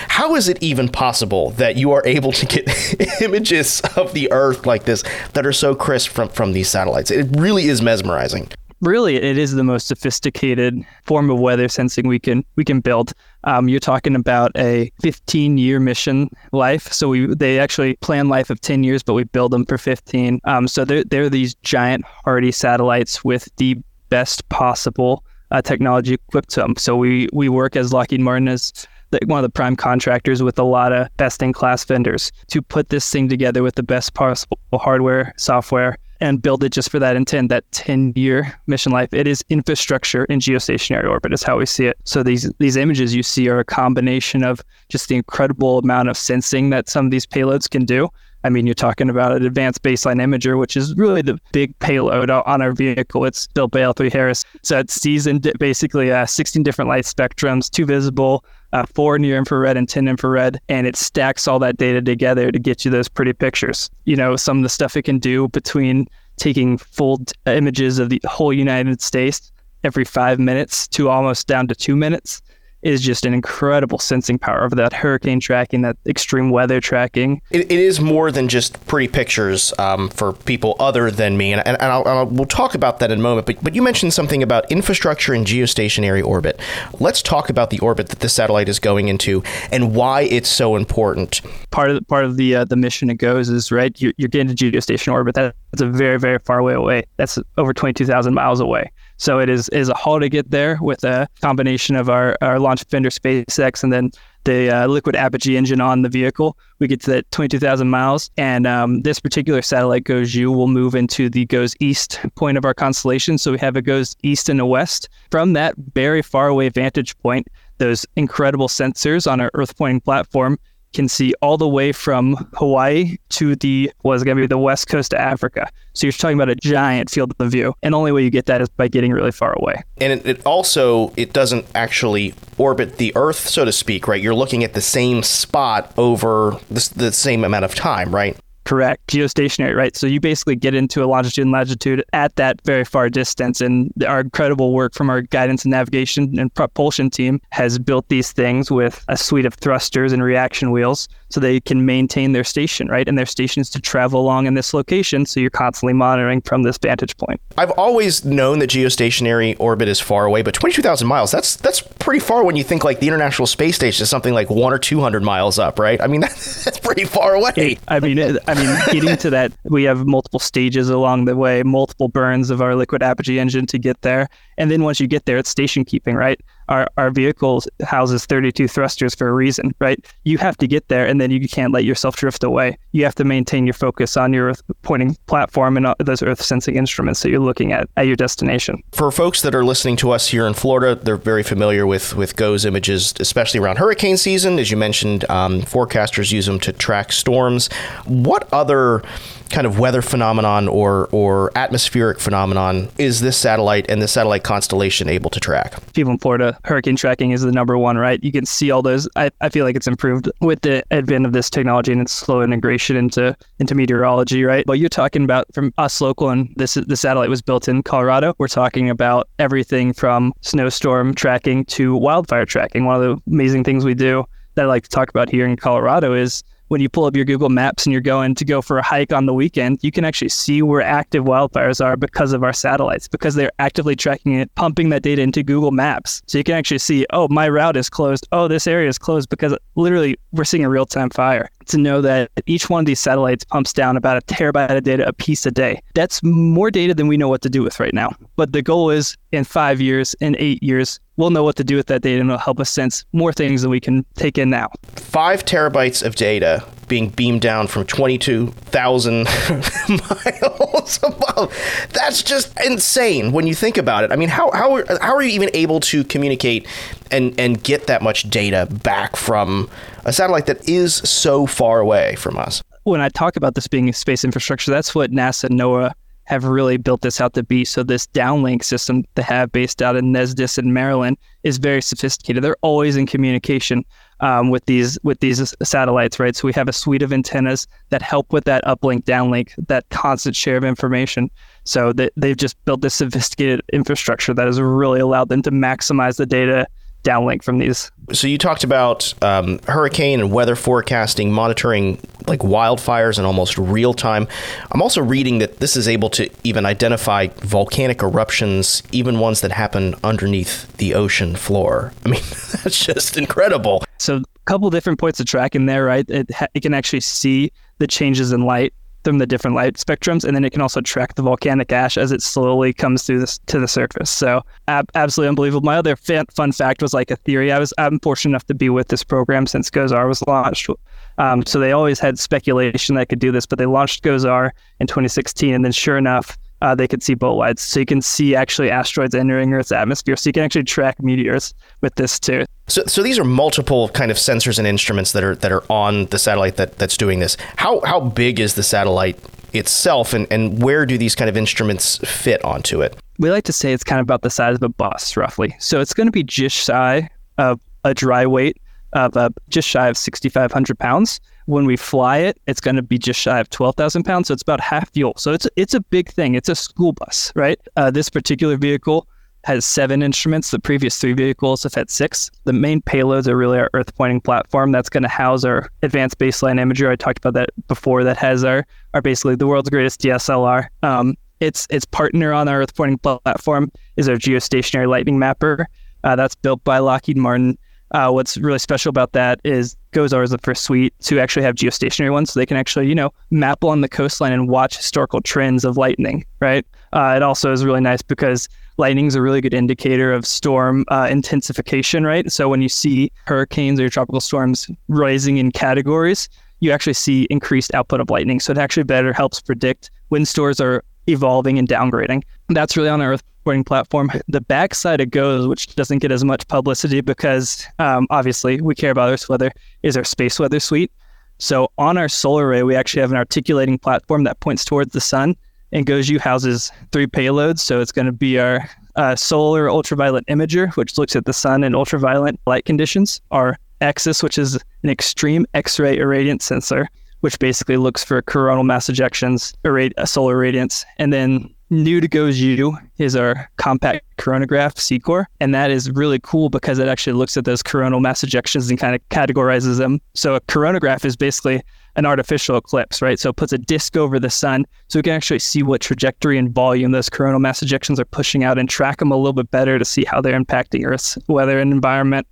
How 0.08 0.34
is 0.34 0.48
it 0.48 0.60
even 0.62 0.88
possible 0.88 1.50
that 1.50 1.76
you 1.76 1.92
are 1.92 2.02
able 2.06 2.32
to 2.32 2.46
get 2.46 3.20
images 3.22 3.80
of 3.96 4.14
the 4.14 4.32
Earth 4.32 4.66
like 4.66 4.84
this 4.84 5.04
that 5.34 5.46
are 5.46 5.52
so 5.52 5.74
crisp 5.74 6.10
from, 6.10 6.28
from 6.30 6.52
these 6.52 6.68
satellites? 6.68 7.10
It 7.10 7.28
really 7.38 7.64
is 7.64 7.82
mesmerizing 7.82 8.48
really 8.80 9.16
it 9.16 9.36
is 9.36 9.54
the 9.54 9.64
most 9.64 9.88
sophisticated 9.88 10.84
form 11.04 11.30
of 11.30 11.40
weather 11.40 11.68
sensing 11.68 12.06
we 12.06 12.18
can 12.18 12.44
we 12.56 12.64
can 12.64 12.80
build. 12.80 13.12
Um, 13.44 13.68
you're 13.68 13.80
talking 13.80 14.14
about 14.14 14.52
a 14.56 14.90
15 15.02 15.58
year 15.58 15.80
mission 15.80 16.30
life. 16.52 16.92
So 16.92 17.08
we 17.08 17.34
they 17.34 17.58
actually 17.58 17.96
plan 17.96 18.28
life 18.28 18.50
of 18.50 18.60
10 18.60 18.84
years, 18.84 19.02
but 19.02 19.14
we 19.14 19.24
build 19.24 19.52
them 19.52 19.64
for 19.66 19.78
15. 19.78 20.40
Um, 20.44 20.68
so 20.68 20.84
they're 20.84 21.04
they're 21.04 21.28
these 21.28 21.54
giant 21.56 22.04
hardy 22.04 22.52
satellites 22.52 23.24
with 23.24 23.48
the 23.56 23.76
best 24.08 24.47
possible 24.58 25.24
uh, 25.52 25.62
technology 25.62 26.14
equipped 26.14 26.50
to 26.50 26.60
them. 26.60 26.74
So 26.76 26.96
we 26.96 27.28
we 27.32 27.48
work 27.48 27.76
as 27.76 27.92
Lockheed 27.92 28.20
Martin 28.20 28.48
as 28.48 28.72
the, 29.10 29.20
one 29.26 29.38
of 29.38 29.44
the 29.44 29.54
prime 29.60 29.76
contractors 29.76 30.42
with 30.42 30.58
a 30.58 30.64
lot 30.64 30.92
of 30.92 31.16
best 31.16 31.42
in 31.42 31.52
class 31.52 31.84
vendors 31.84 32.32
to 32.48 32.60
put 32.60 32.88
this 32.88 33.08
thing 33.08 33.28
together 33.28 33.62
with 33.62 33.76
the 33.76 33.84
best 33.84 34.14
possible 34.14 34.58
hardware, 34.72 35.32
software, 35.36 35.96
and 36.20 36.42
build 36.42 36.64
it 36.64 36.72
just 36.72 36.90
for 36.90 36.98
that 36.98 37.14
intent, 37.14 37.48
that 37.50 37.70
10 37.70 38.14
year 38.16 38.52
mission 38.66 38.90
life. 38.90 39.14
It 39.14 39.28
is 39.28 39.44
infrastructure 39.48 40.24
in 40.24 40.40
geostationary 40.40 41.08
orbit, 41.08 41.32
is 41.32 41.44
how 41.44 41.58
we 41.58 41.66
see 41.66 41.86
it. 41.86 41.96
So 42.02 42.24
these 42.24 42.50
these 42.58 42.76
images 42.76 43.14
you 43.14 43.22
see 43.22 43.48
are 43.48 43.60
a 43.60 43.64
combination 43.64 44.42
of 44.42 44.60
just 44.88 45.08
the 45.08 45.14
incredible 45.14 45.78
amount 45.78 46.08
of 46.08 46.16
sensing 46.16 46.70
that 46.70 46.88
some 46.88 47.04
of 47.06 47.12
these 47.12 47.26
payloads 47.26 47.70
can 47.70 47.84
do 47.84 48.08
I 48.44 48.50
mean, 48.50 48.66
you're 48.66 48.74
talking 48.74 49.10
about 49.10 49.32
an 49.32 49.44
advanced 49.44 49.82
baseline 49.82 50.22
imager, 50.22 50.58
which 50.58 50.76
is 50.76 50.94
really 50.96 51.22
the 51.22 51.38
big 51.52 51.76
payload 51.80 52.30
on 52.30 52.62
our 52.62 52.72
vehicle. 52.72 53.24
It's 53.24 53.48
built 53.48 53.72
by 53.72 53.80
L3 53.80 54.12
Harris. 54.12 54.44
So 54.62 54.78
it 54.78 54.90
sees 54.90 55.26
in 55.26 55.40
basically 55.58 56.12
uh, 56.12 56.26
16 56.26 56.62
different 56.62 56.88
light 56.88 57.04
spectrums, 57.04 57.68
two 57.68 57.84
visible, 57.84 58.44
uh, 58.72 58.86
four 58.94 59.18
near 59.18 59.38
infrared, 59.38 59.76
and 59.76 59.88
10 59.88 60.06
infrared. 60.06 60.60
And 60.68 60.86
it 60.86 60.96
stacks 60.96 61.48
all 61.48 61.58
that 61.58 61.76
data 61.76 62.00
together 62.00 62.52
to 62.52 62.58
get 62.58 62.84
you 62.84 62.90
those 62.90 63.08
pretty 63.08 63.32
pictures. 63.32 63.90
You 64.04 64.16
know, 64.16 64.36
some 64.36 64.58
of 64.58 64.62
the 64.62 64.68
stuff 64.68 64.96
it 64.96 65.02
can 65.02 65.18
do 65.18 65.48
between 65.48 66.06
taking 66.36 66.78
full 66.78 67.18
t- 67.18 67.34
images 67.46 67.98
of 67.98 68.08
the 68.10 68.20
whole 68.24 68.52
United 68.52 69.00
States 69.02 69.50
every 69.84 70.04
five 70.04 70.38
minutes 70.38 70.86
to 70.88 71.08
almost 71.08 71.46
down 71.46 71.68
to 71.68 71.74
two 71.74 71.96
minutes 71.96 72.40
is 72.82 73.00
just 73.00 73.26
an 73.26 73.34
incredible 73.34 73.98
sensing 73.98 74.38
power 74.38 74.64
of 74.64 74.76
that 74.76 74.92
hurricane 74.92 75.40
tracking, 75.40 75.82
that 75.82 75.96
extreme 76.06 76.50
weather 76.50 76.80
tracking. 76.80 77.40
it, 77.50 77.62
it 77.62 77.78
is 77.78 78.00
more 78.00 78.30
than 78.30 78.48
just 78.48 78.84
pretty 78.86 79.08
pictures 79.08 79.72
um, 79.78 80.08
for 80.08 80.32
people 80.32 80.76
other 80.78 81.10
than 81.10 81.36
me, 81.36 81.52
and, 81.52 81.66
and, 81.66 81.80
and 81.80 81.92
I'll, 81.92 82.06
I'll, 82.06 82.26
we'll 82.26 82.46
talk 82.46 82.74
about 82.74 83.00
that 83.00 83.10
in 83.10 83.18
a 83.18 83.22
moment. 83.22 83.46
But, 83.46 83.62
but 83.62 83.74
you 83.74 83.82
mentioned 83.82 84.12
something 84.12 84.42
about 84.42 84.70
infrastructure 84.70 85.32
and 85.32 85.46
geostationary 85.46 86.24
orbit. 86.24 86.60
Let's 87.00 87.22
talk 87.22 87.50
about 87.50 87.70
the 87.70 87.78
orbit 87.80 88.08
that 88.10 88.20
the 88.20 88.28
satellite 88.28 88.68
is 88.68 88.78
going 88.78 89.08
into 89.08 89.42
and 89.72 89.94
why 89.94 90.22
it's 90.22 90.48
so 90.48 90.76
important. 90.76 91.40
Part 91.70 91.90
of 91.90 91.96
the, 91.96 92.02
part 92.02 92.24
of 92.24 92.36
the 92.36 92.56
uh, 92.56 92.64
the 92.64 92.76
mission 92.76 93.10
it 93.10 93.16
goes 93.16 93.48
is 93.48 93.72
right. 93.72 94.00
You're, 94.00 94.12
you're 94.16 94.28
getting 94.28 94.54
to 94.54 94.70
geostationary 94.70 95.12
orbit. 95.12 95.34
That's 95.34 95.82
a 95.82 95.86
very 95.86 96.18
very 96.18 96.38
far 96.38 96.62
way 96.62 96.74
away. 96.74 97.04
That's 97.16 97.38
over 97.56 97.72
twenty 97.72 97.94
two 97.94 98.06
thousand 98.06 98.34
miles 98.34 98.60
away. 98.60 98.90
So 99.18 99.40
it 99.40 99.48
is 99.48 99.68
is 99.70 99.88
a 99.88 99.94
haul 99.94 100.20
to 100.20 100.28
get 100.28 100.50
there 100.50 100.78
with 100.80 101.04
a 101.04 101.28
combination 101.40 101.96
of 101.96 102.08
our, 102.08 102.36
our 102.40 102.58
launch 102.58 102.84
vendor 102.84 103.10
SpaceX 103.10 103.82
and 103.82 103.92
then 103.92 104.10
the 104.44 104.70
uh, 104.70 104.86
liquid 104.86 105.14
apogee 105.14 105.56
engine 105.56 105.80
on 105.80 106.02
the 106.02 106.08
vehicle. 106.08 106.56
We 106.78 106.86
get 106.86 107.02
to 107.02 107.10
that 107.10 107.30
22,000 107.32 107.90
miles, 107.90 108.30
and 108.38 108.66
um, 108.66 109.02
this 109.02 109.20
particular 109.20 109.60
satellite 109.60 110.04
GOES-U 110.04 110.50
will 110.50 110.68
move 110.68 110.94
into 110.94 111.28
the 111.28 111.44
GOES 111.46 111.74
East 111.80 112.20
point 112.36 112.56
of 112.56 112.64
our 112.64 112.72
constellation. 112.72 113.36
So 113.36 113.52
we 113.52 113.58
have 113.58 113.76
a 113.76 113.82
GOES 113.82 114.16
East 114.22 114.48
and 114.48 114.60
a 114.60 114.64
West. 114.64 115.08
From 115.30 115.52
that 115.52 115.74
very 115.92 116.22
far 116.22 116.48
away 116.48 116.68
vantage 116.70 117.18
point, 117.18 117.48
those 117.76 118.06
incredible 118.16 118.68
sensors 118.68 119.30
on 119.30 119.40
our 119.40 119.50
Earth 119.54 119.76
pointing 119.76 120.00
platform 120.00 120.58
can 120.98 121.08
see 121.08 121.32
all 121.40 121.56
the 121.56 121.68
way 121.68 121.92
from 121.92 122.34
Hawaii 122.54 123.18
to 123.28 123.54
the 123.54 123.88
was 124.02 124.24
going 124.24 124.36
to 124.36 124.42
be 124.42 124.48
the 124.48 124.58
west 124.58 124.88
coast 124.88 125.12
of 125.12 125.20
Africa. 125.20 125.70
So 125.92 126.08
you're 126.08 126.12
talking 126.12 126.36
about 126.36 126.48
a 126.48 126.56
giant 126.56 127.08
field 127.08 127.32
of 127.38 127.52
view, 127.52 127.72
and 127.84 127.94
the 127.94 127.98
only 127.98 128.10
way 128.10 128.24
you 128.24 128.30
get 128.30 128.46
that 128.46 128.60
is 128.60 128.68
by 128.68 128.88
getting 128.88 129.12
really 129.12 129.30
far 129.30 129.54
away. 129.58 129.84
And 129.98 130.12
it, 130.12 130.26
it, 130.26 130.46
also 130.46 131.12
it 131.16 131.32
doesn't 131.32 131.66
actually 131.76 132.34
orbit 132.56 132.96
the 132.96 133.12
Earth, 133.14 133.48
so 133.48 133.64
to 133.64 133.70
speak, 133.70 134.08
right? 134.08 134.20
You're 134.20 134.34
looking 134.34 134.64
at 134.64 134.74
the 134.74 134.80
same 134.80 135.22
spot 135.22 135.92
over 135.96 136.58
the, 136.68 136.90
the 136.96 137.12
same 137.12 137.44
amount 137.44 137.64
of 137.64 137.76
time, 137.76 138.12
right? 138.12 138.36
Correct. 138.68 139.06
Geostationary, 139.06 139.74
right? 139.74 139.96
So 139.96 140.06
you 140.06 140.20
basically 140.20 140.54
get 140.54 140.74
into 140.74 141.02
a 141.02 141.06
longitude 141.06 141.44
and 141.44 141.50
latitude 141.50 142.04
at 142.12 142.36
that 142.36 142.60
very 142.66 142.84
far 142.84 143.08
distance. 143.08 143.62
And 143.62 143.90
our 144.06 144.20
incredible 144.20 144.74
work 144.74 144.92
from 144.92 145.08
our 145.08 145.22
guidance 145.22 145.64
and 145.64 145.70
navigation 145.70 146.38
and 146.38 146.52
propulsion 146.52 147.08
team 147.08 147.40
has 147.48 147.78
built 147.78 148.06
these 148.10 148.30
things 148.30 148.70
with 148.70 149.02
a 149.08 149.16
suite 149.16 149.46
of 149.46 149.54
thrusters 149.54 150.12
and 150.12 150.22
reaction 150.22 150.70
wheels 150.70 151.08
so 151.30 151.40
they 151.40 151.60
can 151.60 151.86
maintain 151.86 152.32
their 152.32 152.44
station, 152.44 152.88
right? 152.88 153.08
And 153.08 153.16
their 153.16 153.26
station 153.26 153.62
is 153.62 153.70
to 153.70 153.80
travel 153.80 154.20
along 154.20 154.46
in 154.46 154.52
this 154.52 154.74
location. 154.74 155.24
So 155.24 155.40
you're 155.40 155.48
constantly 155.48 155.94
monitoring 155.94 156.42
from 156.42 156.62
this 156.62 156.76
vantage 156.76 157.16
point. 157.16 157.40
I've 157.56 157.70
always 157.72 158.24
known 158.24 158.58
that 158.58 158.68
geostationary 158.68 159.56
orbit 159.58 159.88
is 159.88 159.98
far 159.98 160.26
away, 160.26 160.42
but 160.42 160.52
22,000 160.52 161.06
miles, 161.06 161.30
that's 161.30 161.56
that's 161.56 161.80
pretty 161.80 162.20
far 162.20 162.44
when 162.44 162.56
you 162.56 162.64
think 162.64 162.84
like 162.84 163.00
the 163.00 163.08
International 163.08 163.46
Space 163.46 163.76
Station 163.76 164.02
is 164.02 164.10
something 164.10 164.34
like 164.34 164.50
one 164.50 164.72
or 164.72 164.78
200 164.78 165.22
miles 165.22 165.58
up, 165.58 165.78
right? 165.78 166.00
I 166.00 166.06
mean, 166.06 166.20
that's 166.64 166.78
pretty 166.78 167.04
far 167.04 167.34
away. 167.34 167.78
I 167.88 168.00
mean, 168.00 168.18
I 168.46 168.57
mean, 168.62 168.78
getting 168.92 169.16
to 169.16 169.30
that, 169.30 169.52
we 169.64 169.84
have 169.84 170.06
multiple 170.06 170.40
stages 170.40 170.88
along 170.88 171.24
the 171.24 171.36
way, 171.36 171.62
multiple 171.62 172.08
burns 172.08 172.50
of 172.50 172.60
our 172.60 172.74
liquid 172.74 173.02
apogee 173.02 173.38
engine 173.38 173.66
to 173.66 173.78
get 173.78 174.02
there. 174.02 174.28
And 174.56 174.70
then 174.70 174.82
once 174.82 175.00
you 175.00 175.06
get 175.06 175.24
there, 175.26 175.38
it's 175.38 175.50
station 175.50 175.84
keeping, 175.84 176.14
right? 176.14 176.40
Our, 176.68 176.88
our 176.96 177.10
vehicle 177.10 177.62
houses 177.84 178.26
32 178.26 178.68
thrusters 178.68 179.14
for 179.14 179.28
a 179.28 179.32
reason, 179.32 179.74
right? 179.80 180.04
You 180.24 180.38
have 180.38 180.56
to 180.58 180.66
get 180.66 180.88
there 180.88 181.06
and 181.06 181.20
then 181.20 181.30
you 181.30 181.46
can't 181.48 181.72
let 181.72 181.84
yourself 181.84 182.16
drift 182.16 182.44
away. 182.44 182.78
You 182.92 183.04
have 183.04 183.14
to 183.16 183.24
maintain 183.24 183.66
your 183.66 183.74
focus 183.74 184.16
on 184.16 184.32
your 184.32 184.48
earth 184.48 184.62
pointing 184.82 185.16
platform 185.26 185.76
and 185.76 185.94
those 185.98 186.22
earth 186.22 186.42
sensing 186.42 186.76
instruments 186.76 187.22
that 187.22 187.30
you're 187.30 187.40
looking 187.40 187.72
at 187.72 187.88
at 187.96 188.06
your 188.06 188.16
destination. 188.16 188.82
For 188.92 189.10
folks 189.10 189.42
that 189.42 189.54
are 189.54 189.64
listening 189.64 189.96
to 189.96 190.10
us 190.10 190.28
here 190.28 190.46
in 190.46 190.54
Florida, 190.54 190.94
they're 190.94 191.16
very 191.16 191.42
familiar 191.42 191.86
with, 191.86 192.14
with 192.14 192.36
GOES 192.36 192.64
images, 192.64 193.14
especially 193.20 193.60
around 193.60 193.78
hurricane 193.78 194.16
season. 194.16 194.58
As 194.58 194.70
you 194.70 194.76
mentioned, 194.76 195.28
um, 195.30 195.62
forecasters 195.62 196.32
use 196.32 196.46
them 196.46 196.60
to 196.60 196.72
track 196.72 197.12
storms. 197.12 197.68
What 198.04 198.48
other 198.52 199.02
kind 199.50 199.66
of 199.66 199.78
weather 199.78 200.02
phenomenon 200.02 200.68
or 200.68 201.08
or 201.12 201.50
atmospheric 201.56 202.18
phenomenon 202.20 202.88
is 202.98 203.20
this 203.20 203.36
satellite 203.36 203.86
and 203.88 204.02
the 204.02 204.08
satellite 204.08 204.44
constellation 204.44 205.08
able 205.08 205.30
to 205.30 205.40
track? 205.40 205.74
People 205.94 206.12
in 206.12 206.18
Florida, 206.18 206.58
hurricane 206.64 206.96
tracking 206.96 207.30
is 207.30 207.42
the 207.42 207.52
number 207.52 207.76
one, 207.78 207.96
right? 207.96 208.22
You 208.22 208.32
can 208.32 208.46
see 208.46 208.70
all 208.70 208.82
those. 208.82 209.08
I, 209.16 209.30
I 209.40 209.48
feel 209.48 209.64
like 209.64 209.76
it's 209.76 209.86
improved 209.86 210.30
with 210.40 210.60
the 210.62 210.84
advent 210.92 211.26
of 211.26 211.32
this 211.32 211.50
technology 211.50 211.92
and 211.92 212.00
its 212.00 212.12
slow 212.12 212.42
integration 212.42 212.96
into 212.96 213.36
into 213.58 213.74
meteorology, 213.74 214.44
right? 214.44 214.64
But 214.66 214.78
you're 214.78 214.88
talking 214.88 215.24
about 215.24 215.46
from 215.54 215.72
us 215.78 216.00
local, 216.00 216.30
and 216.30 216.52
this 216.56 216.74
the 216.74 216.96
satellite 216.96 217.30
was 217.30 217.42
built 217.42 217.68
in 217.68 217.82
Colorado. 217.82 218.34
We're 218.38 218.48
talking 218.48 218.90
about 218.90 219.28
everything 219.38 219.92
from 219.92 220.32
snowstorm 220.40 221.14
tracking 221.14 221.64
to 221.66 221.96
wildfire 221.96 222.46
tracking. 222.46 222.84
One 222.84 222.96
of 222.96 223.02
the 223.02 223.32
amazing 223.32 223.64
things 223.64 223.84
we 223.84 223.94
do 223.94 224.24
that 224.54 224.64
I 224.64 224.68
like 224.68 224.82
to 224.82 224.90
talk 224.90 225.08
about 225.08 225.30
here 225.30 225.46
in 225.46 225.56
Colorado 225.56 226.14
is 226.14 226.42
when 226.68 226.80
you 226.80 226.88
pull 226.88 227.04
up 227.04 227.16
your 227.16 227.24
Google 227.24 227.48
Maps 227.48 227.84
and 227.84 227.92
you're 227.92 228.00
going 228.00 228.34
to 228.34 228.44
go 228.44 228.62
for 228.62 228.78
a 228.78 228.82
hike 228.82 229.12
on 229.12 229.26
the 229.26 229.34
weekend, 229.34 229.78
you 229.82 229.90
can 229.90 230.04
actually 230.04 230.28
see 230.28 230.62
where 230.62 230.80
active 230.80 231.24
wildfires 231.24 231.84
are 231.84 231.96
because 231.96 232.32
of 232.32 232.42
our 232.42 232.52
satellites, 232.52 233.08
because 233.08 233.34
they're 233.34 233.52
actively 233.58 233.96
tracking 233.96 234.34
it, 234.34 234.54
pumping 234.54 234.88
that 234.90 235.02
data 235.02 235.22
into 235.22 235.42
Google 235.42 235.70
Maps. 235.70 236.22
So 236.26 236.38
you 236.38 236.44
can 236.44 236.54
actually 236.54 236.78
see, 236.78 237.06
oh, 237.10 237.28
my 237.28 237.48
route 237.48 237.76
is 237.76 237.88
closed. 237.88 238.26
Oh, 238.32 238.48
this 238.48 238.66
area 238.66 238.88
is 238.88 238.98
closed 238.98 239.28
because 239.28 239.56
literally 239.74 240.16
we're 240.32 240.44
seeing 240.44 240.64
a 240.64 240.70
real 240.70 240.86
time 240.86 241.10
fire. 241.10 241.50
To 241.66 241.76
know 241.76 242.00
that 242.00 242.30
each 242.46 242.70
one 242.70 242.80
of 242.80 242.86
these 242.86 242.98
satellites 242.98 243.44
pumps 243.44 243.74
down 243.74 243.98
about 243.98 244.16
a 244.16 244.22
terabyte 244.22 244.74
of 244.74 244.84
data 244.84 245.06
a 245.06 245.12
piece 245.12 245.44
a 245.44 245.50
day. 245.50 245.82
That's 245.94 246.22
more 246.22 246.70
data 246.70 246.94
than 246.94 247.08
we 247.08 247.18
know 247.18 247.28
what 247.28 247.42
to 247.42 247.50
do 247.50 247.62
with 247.62 247.78
right 247.78 247.92
now. 247.92 248.14
But 248.36 248.54
the 248.54 248.62
goal 248.62 248.88
is 248.88 249.18
in 249.32 249.44
five 249.44 249.78
years, 249.78 250.14
in 250.20 250.34
eight 250.38 250.62
years, 250.62 250.98
we'll 251.18 251.30
know 251.30 251.42
what 251.42 251.56
to 251.56 251.64
do 251.64 251.76
with 251.76 251.88
that 251.88 252.00
data 252.00 252.20
and 252.20 252.30
it'll 252.30 252.38
help 252.38 252.58
us 252.60 252.70
sense 252.70 253.04
more 253.12 253.32
things 253.32 253.60
than 253.60 253.70
we 253.70 253.80
can 253.80 254.06
take 254.14 254.38
in 254.38 254.48
now. 254.48 254.70
Five 254.96 255.44
terabytes 255.44 256.02
of 256.02 256.14
data 256.14 256.64
being 256.86 257.10
beamed 257.10 257.42
down 257.42 257.66
from 257.66 257.84
22,000 257.84 259.24
miles 259.88 260.98
above. 261.02 261.54
That's 261.92 262.22
just 262.22 262.58
insane 262.64 263.32
when 263.32 263.46
you 263.46 263.54
think 263.54 263.76
about 263.76 264.04
it. 264.04 264.12
I 264.12 264.16
mean, 264.16 264.30
how, 264.30 264.50
how, 264.52 264.82
how 265.02 265.14
are 265.14 265.22
you 265.22 265.30
even 265.30 265.50
able 265.52 265.80
to 265.80 266.02
communicate 266.04 266.66
and, 267.10 267.38
and 267.38 267.62
get 267.62 267.88
that 267.88 268.00
much 268.00 268.30
data 268.30 268.66
back 268.82 269.16
from 269.16 269.68
a 270.06 270.12
satellite 270.14 270.46
that 270.46 270.66
is 270.66 270.94
so 270.94 271.44
far 271.46 271.80
away 271.80 272.14
from 272.14 272.38
us? 272.38 272.62
When 272.84 273.02
I 273.02 273.10
talk 273.10 273.36
about 273.36 273.54
this 273.54 273.68
being 273.68 273.92
space 273.92 274.24
infrastructure, 274.24 274.70
that's 274.70 274.94
what 274.94 275.10
NASA 275.10 275.50
NOAA 275.50 275.92
have 276.28 276.44
really 276.44 276.76
built 276.76 277.00
this 277.00 277.22
out 277.22 277.32
to 277.32 277.42
be. 277.42 277.64
So 277.64 277.82
this 277.82 278.06
downlink 278.08 278.62
system 278.62 279.02
they 279.14 279.22
have 279.22 279.50
based 279.50 279.80
out 279.80 279.96
in 279.96 280.12
NESDIS 280.12 280.58
in 280.58 280.74
Maryland 280.74 281.16
is 281.42 281.56
very 281.56 281.80
sophisticated. 281.80 282.44
They're 282.44 282.56
always 282.60 282.96
in 282.96 283.06
communication 283.06 283.82
um, 284.20 284.50
with 284.50 284.66
these 284.66 284.98
with 285.02 285.20
these 285.20 285.54
satellites, 285.62 286.20
right? 286.20 286.36
So 286.36 286.46
we 286.46 286.52
have 286.52 286.68
a 286.68 286.72
suite 286.72 287.00
of 287.00 287.14
antennas 287.14 287.66
that 287.88 288.02
help 288.02 288.30
with 288.30 288.44
that 288.44 288.62
uplink, 288.64 289.04
downlink, 289.04 289.54
that 289.68 289.88
constant 289.88 290.36
share 290.36 290.58
of 290.58 290.64
information. 290.64 291.30
So 291.64 291.94
they, 291.94 292.10
they've 292.14 292.36
just 292.36 292.62
built 292.66 292.82
this 292.82 292.96
sophisticated 292.96 293.62
infrastructure 293.72 294.34
that 294.34 294.46
has 294.46 294.60
really 294.60 295.00
allowed 295.00 295.30
them 295.30 295.40
to 295.42 295.50
maximize 295.50 296.18
the 296.18 296.26
data 296.26 296.66
downlink 297.04 297.42
from 297.42 297.58
these. 297.58 297.90
So 298.12 298.26
you 298.26 298.38
talked 298.38 298.64
about 298.64 299.12
um, 299.22 299.58
hurricane 299.60 300.20
and 300.20 300.32
weather 300.32 300.56
forecasting, 300.56 301.32
monitoring 301.32 302.00
like 302.26 302.40
wildfires 302.40 303.18
in 303.18 303.24
almost 303.24 303.58
real 303.58 303.94
time. 303.94 304.28
I'm 304.70 304.82
also 304.82 305.02
reading 305.02 305.38
that 305.38 305.58
this 305.58 305.76
is 305.76 305.88
able 305.88 306.10
to 306.10 306.30
even 306.44 306.66
identify 306.66 307.28
volcanic 307.36 308.02
eruptions, 308.02 308.82
even 308.92 309.18
ones 309.18 309.40
that 309.40 309.52
happen 309.52 309.94
underneath 310.04 310.70
the 310.76 310.94
ocean 310.94 311.36
floor. 311.36 311.92
I 312.04 312.10
mean, 312.10 312.22
that's 312.62 312.84
just 312.84 313.16
incredible. 313.16 313.84
So 313.98 314.16
a 314.16 314.22
couple 314.46 314.70
different 314.70 314.98
points 314.98 315.20
of 315.20 315.26
track 315.26 315.54
in 315.54 315.66
there, 315.66 315.84
right? 315.84 316.08
It, 316.08 316.30
ha- 316.32 316.48
it 316.54 316.60
can 316.60 316.74
actually 316.74 317.00
see 317.00 317.52
the 317.78 317.86
changes 317.86 318.32
in 318.32 318.42
light 318.42 318.72
the 319.16 319.26
different 319.26 319.56
light 319.56 319.76
spectrums, 319.76 320.24
and 320.24 320.36
then 320.36 320.44
it 320.44 320.50
can 320.50 320.60
also 320.60 320.82
track 320.82 321.14
the 321.14 321.22
volcanic 321.22 321.72
ash 321.72 321.96
as 321.96 322.12
it 322.12 322.20
slowly 322.20 322.74
comes 322.74 323.04
through 323.04 323.20
this 323.20 323.38
to 323.46 323.58
the 323.58 323.66
surface. 323.66 324.10
So 324.10 324.42
ab- 324.68 324.90
absolutely 324.94 325.30
unbelievable. 325.30 325.64
My 325.64 325.76
other 325.76 325.96
fan- 325.96 326.26
fun 326.26 326.52
fact 326.52 326.82
was 326.82 326.92
like 326.92 327.10
a 327.10 327.16
theory. 327.16 327.50
I 327.50 327.58
was 327.58 327.72
I'm 327.78 327.98
fortunate 328.00 328.32
enough 328.32 328.44
to 328.48 328.54
be 328.54 328.68
with 328.68 328.88
this 328.88 329.02
program 329.02 329.46
since 329.46 329.70
GOES-R 329.70 330.06
was 330.06 330.20
launched. 330.26 330.68
Um, 331.16 331.46
so 331.46 331.58
they 331.58 331.72
always 331.72 331.98
had 331.98 332.18
speculation 332.18 332.96
that 332.96 333.00
I 333.00 333.04
could 333.06 333.18
do 333.18 333.32
this, 333.32 333.46
but 333.46 333.58
they 333.58 333.66
launched 333.66 334.02
GOES-R 334.02 334.52
in 334.80 334.86
2016, 334.86 335.54
and 335.54 335.64
then 335.64 335.72
sure 335.72 335.96
enough, 335.96 336.36
uh, 336.62 336.74
they 336.74 336.88
could 336.88 337.02
see 337.02 337.14
bolides. 337.14 337.60
So 337.60 337.80
you 337.80 337.86
can 337.86 338.02
see 338.02 338.34
actually 338.34 338.70
asteroids 338.70 339.14
entering 339.14 339.52
Earth's 339.52 339.72
atmosphere. 339.72 340.16
So 340.16 340.28
you 340.28 340.32
can 340.32 340.42
actually 340.42 340.64
track 340.64 341.02
meteors 341.02 341.54
with 341.80 341.94
this 341.94 342.18
too. 342.18 342.44
So, 342.66 342.84
so 342.86 343.02
these 343.02 343.18
are 343.18 343.24
multiple 343.24 343.88
kind 343.90 344.10
of 344.10 344.16
sensors 344.16 344.58
and 344.58 344.66
instruments 344.66 345.12
that 345.12 345.24
are 345.24 345.34
that 345.36 345.52
are 345.52 345.64
on 345.70 346.06
the 346.06 346.18
satellite 346.18 346.56
that, 346.56 346.76
that's 346.78 346.96
doing 346.96 347.18
this. 347.18 347.36
How 347.56 347.80
how 347.80 348.00
big 348.00 348.40
is 348.40 348.54
the 348.54 348.62
satellite 348.62 349.18
itself, 349.54 350.12
and, 350.12 350.26
and 350.30 350.62
where 350.62 350.84
do 350.84 350.98
these 350.98 351.14
kind 351.14 351.30
of 351.30 351.36
instruments 351.36 351.96
fit 351.98 352.44
onto 352.44 352.82
it? 352.82 352.96
We 353.18 353.30
like 353.30 353.44
to 353.44 353.52
say 353.52 353.72
it's 353.72 353.84
kind 353.84 354.00
of 354.00 354.04
about 354.04 354.22
the 354.22 354.30
size 354.30 354.56
of 354.56 354.62
a 354.62 354.68
bus, 354.68 355.16
roughly. 355.16 355.56
So 355.58 355.80
it's 355.80 355.94
going 355.94 356.06
to 356.06 356.12
be 356.12 356.22
just 356.22 356.54
shy 356.54 357.08
of 357.38 357.60
a 357.84 357.94
dry 357.94 358.26
weight 358.26 358.58
of 358.92 359.16
uh, 359.16 359.30
just 359.48 359.68
shy 359.68 359.88
of 359.88 359.96
6,500 359.96 360.78
pounds. 360.78 361.20
When 361.46 361.64
we 361.64 361.76
fly 361.76 362.18
it, 362.18 362.38
it's 362.46 362.60
going 362.60 362.76
to 362.76 362.82
be 362.82 362.98
just 362.98 363.18
shy 363.18 363.38
of 363.38 363.48
12,000 363.50 364.02
pounds. 364.04 364.28
So 364.28 364.34
it's 364.34 364.42
about 364.42 364.60
half 364.60 364.92
fuel. 364.92 365.14
So 365.16 365.32
it's 365.32 365.48
it's 365.56 365.74
a 365.74 365.80
big 365.80 366.10
thing. 366.10 366.34
It's 366.34 366.48
a 366.48 366.54
school 366.54 366.92
bus, 366.92 367.32
right? 367.34 367.58
Uh, 367.76 367.90
this 367.90 368.10
particular 368.10 368.56
vehicle 368.56 369.08
has 369.44 369.64
seven 369.64 370.02
instruments. 370.02 370.50
The 370.50 370.58
previous 370.58 370.98
three 370.98 371.14
vehicles 371.14 371.62
have 371.62 371.72
had 371.72 371.90
six. 371.90 372.30
The 372.44 372.52
main 372.52 372.82
payloads 372.82 373.26
are 373.26 373.36
really 373.36 373.58
our 373.58 373.70
Earth 373.72 373.94
pointing 373.94 374.20
platform. 374.20 374.72
That's 374.72 374.90
going 374.90 375.04
to 375.04 375.08
house 375.08 375.44
our 375.44 375.70
advanced 375.82 376.18
baseline 376.18 376.60
imager. 376.60 376.90
I 376.90 376.96
talked 376.96 377.18
about 377.18 377.34
that 377.34 377.50
before. 377.66 378.04
That 378.04 378.18
has 378.18 378.44
our, 378.44 378.66
our 378.94 379.00
basically 379.00 379.36
the 379.36 379.46
world's 379.46 379.70
greatest 379.70 380.00
DSLR. 380.00 380.66
Um, 380.82 381.14
its 381.40 381.66
its 381.70 381.84
partner 381.84 382.32
on 382.32 382.48
our 382.48 382.60
Earth 382.60 382.74
pointing 382.74 382.98
platform 382.98 383.70
is 383.96 384.08
our 384.08 384.16
geostationary 384.16 384.88
lightning 384.88 385.18
mapper. 385.18 385.68
Uh, 386.04 386.16
that's 386.16 386.34
built 386.34 386.62
by 386.64 386.78
Lockheed 386.78 387.16
Martin. 387.16 387.56
Uh, 387.92 388.10
what's 388.10 388.36
really 388.36 388.58
special 388.58 388.90
about 388.90 389.12
that 389.12 389.40
is 389.44 389.76
GOES-R 389.92 390.22
is 390.22 390.30
the 390.30 390.38
first 390.38 390.64
suite 390.64 390.94
to 391.00 391.18
actually 391.20 391.42
have 391.42 391.54
geostationary 391.54 392.12
ones, 392.12 392.32
so 392.32 392.38
they 392.38 392.46
can 392.46 392.56
actually, 392.56 392.86
you 392.86 392.94
know, 392.94 393.10
map 393.30 393.62
along 393.62 393.80
the 393.80 393.88
coastline 393.88 394.32
and 394.32 394.48
watch 394.48 394.76
historical 394.76 395.20
trends 395.20 395.64
of 395.64 395.76
lightning. 395.76 396.24
Right. 396.40 396.66
Uh, 396.92 397.14
it 397.16 397.22
also 397.22 397.52
is 397.52 397.64
really 397.64 397.80
nice 397.80 398.02
because 398.02 398.48
lightning 398.76 399.06
is 399.06 399.14
a 399.14 399.22
really 399.22 399.40
good 399.40 399.54
indicator 399.54 400.12
of 400.12 400.26
storm 400.26 400.84
uh, 400.88 401.08
intensification. 401.10 402.04
Right. 402.04 402.30
So 402.30 402.48
when 402.48 402.62
you 402.62 402.68
see 402.68 403.10
hurricanes 403.24 403.80
or 403.80 403.88
tropical 403.88 404.20
storms 404.20 404.68
rising 404.88 405.38
in 405.38 405.50
categories, 405.50 406.28
you 406.60 406.72
actually 406.72 406.94
see 406.94 407.26
increased 407.30 407.72
output 407.74 408.00
of 408.00 408.10
lightning. 408.10 408.40
So 408.40 408.52
it 408.52 408.58
actually 408.58 408.82
better 408.82 409.12
helps 409.12 409.40
predict 409.40 409.90
when 410.08 410.24
stores 410.24 410.60
are 410.60 410.82
evolving 411.06 411.58
and 411.58 411.68
downgrading. 411.68 412.22
That's 412.48 412.76
really 412.76 412.88
on 412.88 413.00
Earth 413.00 413.22
reporting 413.48 413.64
platform. 413.64 414.10
The 414.28 414.42
backside 414.42 415.00
of 415.00 415.10
GOES, 415.10 415.46
which 415.46 415.74
doesn't 415.74 416.00
get 416.00 416.12
as 416.12 416.22
much 416.22 416.46
publicity 416.48 417.00
because 417.00 417.66
um, 417.78 418.06
obviously 418.10 418.60
we 418.60 418.74
care 418.74 418.90
about 418.90 419.10
Earth 419.10 419.26
weather, 419.30 419.50
is 419.82 419.96
our 419.96 420.04
space 420.04 420.38
weather 420.38 420.60
suite. 420.60 420.92
So 421.38 421.70
on 421.78 421.96
our 421.96 422.10
solar 422.10 422.46
array, 422.46 422.62
we 422.62 422.76
actually 422.76 423.00
have 423.00 423.10
an 423.10 423.16
articulating 423.16 423.78
platform 423.78 424.24
that 424.24 424.40
points 424.40 424.66
towards 424.66 424.92
the 424.92 425.00
sun. 425.00 425.34
And 425.72 425.86
GOES-U 425.86 426.18
houses 426.18 426.70
three 426.92 427.06
payloads. 427.06 427.60
So 427.60 427.80
it's 427.80 427.92
going 427.92 428.06
to 428.06 428.12
be 428.12 428.38
our 428.38 428.68
uh, 428.96 429.16
solar 429.16 429.70
ultraviolet 429.70 430.26
imager, 430.26 430.74
which 430.76 430.98
looks 430.98 431.16
at 431.16 431.24
the 431.24 431.32
sun 431.32 431.64
in 431.64 431.74
ultraviolet 431.74 432.38
light 432.46 432.66
conditions, 432.66 433.20
our 433.30 433.56
EXIS, 433.80 434.22
which 434.22 434.36
is 434.36 434.58
an 434.82 434.90
extreme 434.90 435.46
X 435.54 435.78
ray 435.78 435.96
irradiance 435.96 436.42
sensor, 436.42 436.88
which 437.20 437.38
basically 437.38 437.78
looks 437.78 438.04
for 438.04 438.20
coronal 438.22 438.64
mass 438.64 438.88
ejections, 438.88 439.54
a 439.96 440.06
solar 440.06 440.36
radiance. 440.36 440.84
And 440.98 441.12
then 441.12 441.54
new 441.70 442.00
to 442.00 442.08
GOES 442.08 442.40
U 442.40 442.76
is 442.98 443.14
our 443.14 443.48
compact 443.56 444.04
coronagraph 444.16 444.74
CCOR. 444.74 445.26
And 445.40 445.54
that 445.54 445.70
is 445.70 445.90
really 445.90 446.18
cool 446.20 446.48
because 446.48 446.78
it 446.78 446.88
actually 446.88 447.12
looks 447.12 447.36
at 447.36 447.44
those 447.44 447.62
coronal 447.62 448.00
mass 448.00 448.22
ejections 448.22 448.70
and 448.70 448.78
kind 448.78 448.94
of 448.94 449.06
categorizes 449.10 449.78
them. 449.78 450.00
So 450.14 450.34
a 450.34 450.40
coronagraph 450.42 451.04
is 451.04 451.16
basically 451.16 451.62
an 451.96 452.06
artificial 452.06 452.56
eclipse, 452.56 453.02
right? 453.02 453.18
So 453.18 453.30
it 453.30 453.36
puts 453.36 453.52
a 453.52 453.58
disk 453.58 453.96
over 453.96 454.18
the 454.18 454.30
sun 454.30 454.64
so 454.88 454.98
we 454.98 455.02
can 455.02 455.12
actually 455.12 455.40
see 455.40 455.62
what 455.62 455.80
trajectory 455.80 456.38
and 456.38 456.50
volume 456.50 456.92
those 456.92 457.10
coronal 457.10 457.40
mass 457.40 457.60
ejections 457.60 457.98
are 457.98 458.04
pushing 458.04 458.44
out 458.44 458.58
and 458.58 458.68
track 458.68 458.98
them 458.98 459.10
a 459.10 459.16
little 459.16 459.32
bit 459.32 459.50
better 459.50 459.78
to 459.78 459.84
see 459.84 460.04
how 460.04 460.20
they're 460.20 460.38
impacting 460.38 460.86
Earth's 460.86 461.18
weather 461.28 461.58
and 461.58 461.72
environment. 461.72 462.26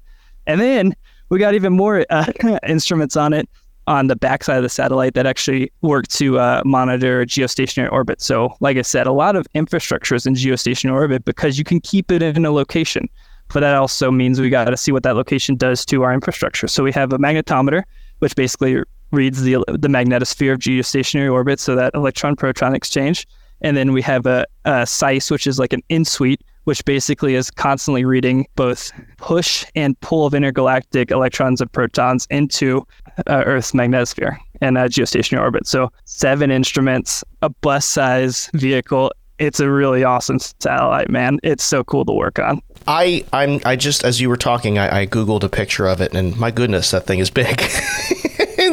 And 0.46 0.60
then 0.60 0.94
we 1.28 1.38
got 1.38 1.54
even 1.54 1.72
more 1.72 2.06
uh, 2.10 2.26
instruments 2.66 3.16
on 3.16 3.32
it 3.32 3.48
on 3.86 4.08
the 4.08 4.16
backside 4.16 4.56
of 4.56 4.62
the 4.62 4.68
satellite 4.68 5.14
that 5.14 5.26
actually 5.26 5.70
work 5.82 6.08
to 6.08 6.38
uh, 6.38 6.62
monitor 6.64 7.24
geostationary 7.24 7.90
orbit. 7.92 8.20
So, 8.20 8.54
like 8.60 8.76
I 8.76 8.82
said, 8.82 9.06
a 9.06 9.12
lot 9.12 9.36
of 9.36 9.46
infrastructure 9.54 10.14
is 10.14 10.26
in 10.26 10.34
geostationary 10.34 10.94
orbit 10.94 11.24
because 11.24 11.58
you 11.58 11.64
can 11.64 11.80
keep 11.80 12.10
it 12.10 12.22
in 12.22 12.44
a 12.44 12.50
location. 12.50 13.08
But 13.52 13.60
that 13.60 13.76
also 13.76 14.10
means 14.10 14.40
we 14.40 14.50
got 14.50 14.64
to 14.64 14.76
see 14.76 14.90
what 14.90 15.04
that 15.04 15.14
location 15.14 15.54
does 15.54 15.84
to 15.86 16.02
our 16.02 16.12
infrastructure. 16.12 16.66
So 16.66 16.82
we 16.82 16.90
have 16.92 17.12
a 17.12 17.18
magnetometer, 17.18 17.84
which 18.18 18.34
basically 18.34 18.82
reads 19.12 19.42
the 19.42 19.64
the 19.68 19.88
magnetosphere 19.88 20.54
of 20.54 20.58
geostationary 20.58 21.32
orbit, 21.32 21.60
so 21.60 21.76
that 21.76 21.94
electron 21.94 22.34
proton 22.34 22.74
exchange. 22.74 23.26
And 23.60 23.76
then 23.76 23.92
we 23.92 24.02
have 24.02 24.26
a, 24.26 24.46
a 24.64 24.84
SEISS, 24.84 25.30
which 25.30 25.46
is 25.46 25.58
like 25.58 25.72
an 25.72 25.82
in 25.88 26.04
suite, 26.04 26.42
which 26.66 26.84
basically 26.84 27.36
is 27.36 27.48
constantly 27.50 28.04
reading 28.04 28.44
both 28.56 28.92
push 29.18 29.64
and 29.76 29.98
pull 30.00 30.26
of 30.26 30.34
intergalactic 30.34 31.12
electrons 31.12 31.60
and 31.60 31.70
protons 31.72 32.26
into 32.28 32.84
uh, 33.28 33.44
Earth's 33.46 33.70
magnetosphere 33.70 34.36
and 34.60 34.76
uh, 34.76 34.88
geostationary 34.88 35.40
orbit. 35.40 35.66
So 35.66 35.90
seven 36.06 36.50
instruments, 36.50 37.22
a 37.42 37.48
bus-size 37.48 38.50
vehicle. 38.54 39.12
It's 39.38 39.60
a 39.60 39.70
really 39.70 40.02
awesome 40.02 40.38
satellite, 40.38 41.08
man. 41.08 41.38
It's 41.44 41.62
so 41.62 41.84
cool 41.84 42.04
to 42.04 42.12
work 42.12 42.40
on. 42.40 42.60
I 42.88 43.24
I'm 43.32 43.60
I 43.64 43.76
just 43.76 44.04
as 44.04 44.20
you 44.20 44.28
were 44.28 44.36
talking, 44.36 44.78
I, 44.78 45.02
I 45.02 45.06
googled 45.06 45.44
a 45.44 45.48
picture 45.48 45.86
of 45.86 46.00
it, 46.00 46.14
and 46.14 46.36
my 46.36 46.50
goodness, 46.50 46.90
that 46.90 47.06
thing 47.06 47.20
is 47.20 47.30
big. 47.30 47.62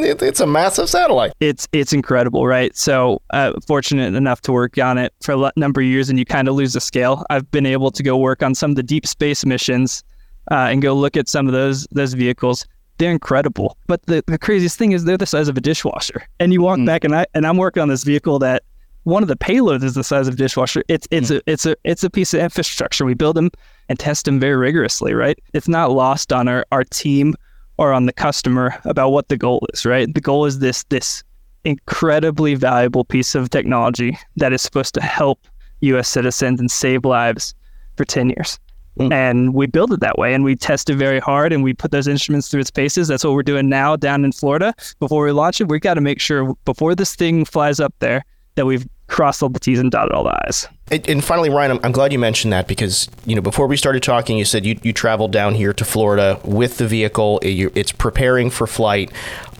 it's 0.03 0.39
a 0.39 0.47
massive 0.47 0.89
satellite. 0.89 1.33
It's 1.39 1.67
it's 1.71 1.93
incredible, 1.93 2.45
right? 2.45 2.75
So, 2.75 3.21
uh, 3.31 3.53
fortunate 3.65 4.13
enough 4.15 4.41
to 4.41 4.51
work 4.51 4.77
on 4.77 4.97
it 4.97 5.13
for 5.21 5.33
a 5.33 5.51
number 5.55 5.81
of 5.81 5.87
years, 5.87 6.09
and 6.09 6.19
you 6.19 6.25
kind 6.25 6.47
of 6.47 6.55
lose 6.55 6.73
the 6.73 6.81
scale. 6.81 7.25
I've 7.29 7.49
been 7.51 7.65
able 7.65 7.91
to 7.91 8.03
go 8.03 8.17
work 8.17 8.43
on 8.43 8.55
some 8.55 8.71
of 8.71 8.75
the 8.75 8.83
deep 8.83 9.07
space 9.07 9.45
missions 9.45 10.03
uh, 10.51 10.67
and 10.69 10.81
go 10.81 10.93
look 10.93 11.17
at 11.17 11.27
some 11.27 11.47
of 11.47 11.53
those 11.53 11.87
those 11.91 12.13
vehicles. 12.13 12.65
They're 12.99 13.11
incredible, 13.11 13.77
but 13.87 14.05
the, 14.05 14.23
the 14.27 14.37
craziest 14.37 14.77
thing 14.77 14.91
is 14.91 15.05
they're 15.05 15.17
the 15.17 15.25
size 15.25 15.47
of 15.47 15.57
a 15.57 15.61
dishwasher. 15.61 16.27
And 16.39 16.53
you 16.53 16.61
walk 16.61 16.77
mm. 16.77 16.85
back, 16.85 17.03
and 17.03 17.15
I 17.15 17.25
and 17.33 17.47
I'm 17.47 17.57
working 17.57 17.81
on 17.81 17.89
this 17.89 18.03
vehicle 18.03 18.39
that 18.39 18.63
one 19.03 19.23
of 19.23 19.29
the 19.29 19.35
payloads 19.35 19.83
is 19.83 19.95
the 19.95 20.03
size 20.03 20.27
of 20.27 20.35
a 20.35 20.37
dishwasher. 20.37 20.83
It's 20.87 21.07
it's 21.11 21.31
mm. 21.31 21.37
a 21.37 21.41
it's 21.51 21.65
a 21.65 21.75
it's 21.83 22.03
a 22.03 22.09
piece 22.09 22.33
of 22.33 22.41
infrastructure. 22.41 23.05
We 23.05 23.15
build 23.15 23.35
them 23.35 23.49
and 23.89 23.99
test 23.99 24.25
them 24.25 24.39
very 24.39 24.55
rigorously, 24.55 25.13
right? 25.13 25.37
It's 25.53 25.67
not 25.67 25.91
lost 25.91 26.31
on 26.31 26.47
our, 26.47 26.65
our 26.71 26.83
team 26.83 27.35
or 27.77 27.93
on 27.93 28.05
the 28.05 28.13
customer 28.13 28.75
about 28.85 29.09
what 29.09 29.29
the 29.29 29.37
goal 29.37 29.65
is, 29.73 29.85
right? 29.85 30.13
The 30.13 30.21
goal 30.21 30.45
is 30.45 30.59
this 30.59 30.83
this 30.85 31.23
incredibly 31.63 32.55
valuable 32.55 33.05
piece 33.05 33.35
of 33.35 33.49
technology 33.49 34.17
that 34.35 34.51
is 34.51 34.61
supposed 34.61 34.93
to 34.95 35.01
help 35.01 35.47
US 35.81 36.09
citizens 36.09 36.59
and 36.59 36.69
save 36.69 37.05
lives 37.05 37.55
for 37.95 38.05
10 38.05 38.29
years. 38.29 38.59
Mm. 38.99 39.11
And 39.11 39.53
we 39.53 39.65
build 39.65 39.91
it 39.91 40.01
that 40.01 40.17
way 40.17 40.33
and 40.33 40.43
we 40.43 40.55
test 40.55 40.89
it 40.89 40.95
very 40.95 41.19
hard 41.19 41.51
and 41.51 41.63
we 41.63 41.73
put 41.73 41.91
those 41.91 42.07
instruments 42.07 42.49
through 42.49 42.61
its 42.61 42.69
paces. 42.69 43.07
That's 43.07 43.23
what 43.23 43.33
we're 43.33 43.43
doing 43.43 43.69
now 43.69 43.95
down 43.95 44.23
in 44.23 44.31
Florida. 44.31 44.73
Before 44.99 45.23
we 45.25 45.31
launch 45.31 45.61
it, 45.61 45.67
we 45.67 45.79
got 45.79 45.95
to 45.95 46.01
make 46.01 46.19
sure 46.19 46.53
before 46.65 46.93
this 46.93 47.15
thing 47.15 47.45
flies 47.45 47.79
up 47.79 47.93
there 47.99 48.23
that 48.55 48.65
we've 48.65 48.87
crossed 49.13 49.43
all 49.43 49.49
the 49.49 49.59
T's 49.59 49.79
and 49.79 49.91
dotted 49.91 50.11
all 50.11 50.23
the 50.23 50.35
I's. 50.47 50.67
And, 50.91 51.07
and 51.07 51.23
finally, 51.23 51.49
Ryan, 51.49 51.71
I'm, 51.71 51.79
I'm, 51.83 51.91
glad 51.91 52.11
you 52.11 52.19
mentioned 52.19 52.51
that 52.51 52.67
because 52.67 53.07
you 53.25 53.35
know 53.35 53.41
before 53.41 53.67
we 53.67 53.77
started 53.77 54.03
talking, 54.03 54.37
you 54.37 54.43
said 54.43 54.65
you, 54.65 54.77
you 54.81 54.91
traveled 54.91 55.31
down 55.31 55.53
here 55.53 55.71
to 55.71 55.85
Florida 55.85 56.41
with 56.43 56.77
the 56.77 56.87
vehicle. 56.87 57.39
it's 57.43 57.91
preparing 57.91 58.49
for 58.49 58.67
flight. 58.67 59.11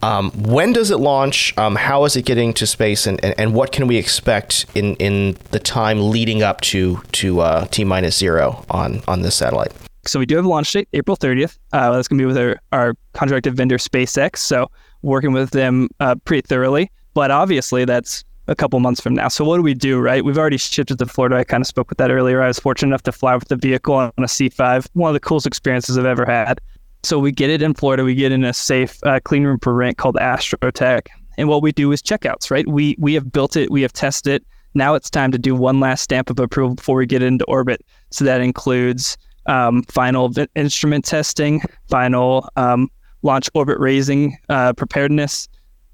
Um, 0.01 0.31
when 0.31 0.74
does 0.74 0.91
it 0.91 0.98
launch? 0.98 1.57
Um, 1.57 1.75
how 1.75 2.03
is 2.03 2.17
it 2.17 2.24
getting 2.25 2.53
to 2.55 2.67
space, 2.67 3.07
and, 3.07 3.24
and, 3.24 3.33
and, 3.38 3.53
what 3.53 3.72
can 3.72 3.88
we 3.88 3.95
expect 3.95 4.65
in, 4.75 4.95
in 4.95 5.38
the 5.51 5.60
time 5.60 6.10
leading 6.10 6.43
up 6.43 6.60
to 6.62 7.01
to 7.13 7.39
uh, 7.39 7.65
T 7.67 7.86
minus 7.86 8.17
zero 8.17 8.65
on 8.69 9.01
on 9.07 9.22
this 9.22 9.36
satellite? 9.36 9.72
So 10.05 10.19
we 10.19 10.25
do 10.25 10.36
have 10.36 10.45
a 10.45 10.50
launch 10.50 10.69
date, 10.74 10.89
April 10.91 11.15
30th. 11.15 11.57
Uh, 11.72 11.93
that's 11.93 12.10
going 12.10 12.17
to 12.17 12.24
be 12.24 12.25
with 12.25 12.38
our, 12.38 12.60
our 12.74 12.93
contracted 13.13 13.55
vendor 13.55 13.77
SpaceX. 13.77 14.38
So 14.38 14.69
working 15.01 15.31
with 15.31 15.51
them 15.51 15.88
uh, 16.01 16.15
pretty 16.25 16.45
thoroughly. 16.45 16.91
But 17.13 17.31
obviously, 17.31 17.86
that's 17.86 18.25
a 18.48 18.56
couple 18.56 18.80
months 18.80 19.00
from 19.00 19.14
now. 19.14 19.28
So 19.28 19.46
what 19.46 19.58
do 19.58 19.62
we 19.62 19.74
do, 19.74 20.00
right? 20.00 20.24
We've 20.24 20.38
already 20.38 20.58
shipped 20.58 20.92
it 20.92 21.00
to 21.00 21.06
Florida. 21.06 21.38
I 21.38 21.44
kind 21.44 21.62
of 21.62 21.68
spoke 21.68 21.90
with 21.90 21.98
that 21.98 22.12
earlier. 22.12 22.42
I 22.42 22.48
was 22.48 22.60
fortunate 22.60 22.90
enough 22.90 23.04
to 23.04 23.12
fly 23.12 23.36
with 23.36 23.48
the 23.48 23.56
vehicle 23.56 23.94
on 23.94 24.12
a 24.18 24.24
C5, 24.24 24.88
one 24.94 25.10
of 25.10 25.14
the 25.14 25.20
coolest 25.20 25.48
experiences 25.48 25.98
I've 25.98 26.06
ever 26.06 26.26
had. 26.26 26.60
So 27.04 27.20
we 27.20 27.32
get 27.32 27.50
it 27.50 27.62
in 27.62 27.74
Florida. 27.74 28.04
We 28.04 28.16
get 28.16 28.32
in 28.32 28.44
a 28.44 28.54
safe 28.54 28.98
uh, 29.04 29.20
clean 29.24 29.44
room 29.44 29.60
for 29.60 29.74
rent 29.74 29.98
called 29.98 30.16
Astrotech. 30.16 31.08
And 31.38 31.50
what 31.50 31.62
we 31.62 31.72
do 31.72 31.92
is 31.92 32.02
checkouts, 32.02 32.52
right? 32.52 32.68
We 32.68 32.96
we 33.00 33.14
have 33.16 33.32
built 33.32 33.58
it, 33.58 33.72
we 33.72 33.82
have 33.82 33.92
tested 33.92 34.34
it. 34.34 34.46
Now 34.76 34.96
it's 34.96 35.10
time 35.10 35.32
to 35.32 35.38
do 35.38 35.56
one 35.56 35.80
last 35.80 36.04
stamp 36.04 36.30
of 36.30 36.40
approval 36.40 36.76
before 36.76 36.96
we 36.96 37.06
get 37.06 37.22
into 37.22 37.44
orbit. 37.46 37.84
So 38.12 38.24
that 38.26 38.42
includes 38.42 39.18
um, 39.46 39.84
final 39.84 40.30
v- 40.30 40.48
instrument 40.56 41.06
testing, 41.06 41.62
final 41.90 42.50
um, 42.56 42.90
launch 43.24 43.50
orbit 43.54 43.80
raising 43.80 44.38
uh, 44.50 44.74
preparedness, 44.74 45.48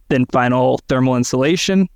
then 0.10 0.26
final 0.28 0.80
thermal 0.88 1.16
insulation, 1.16 1.88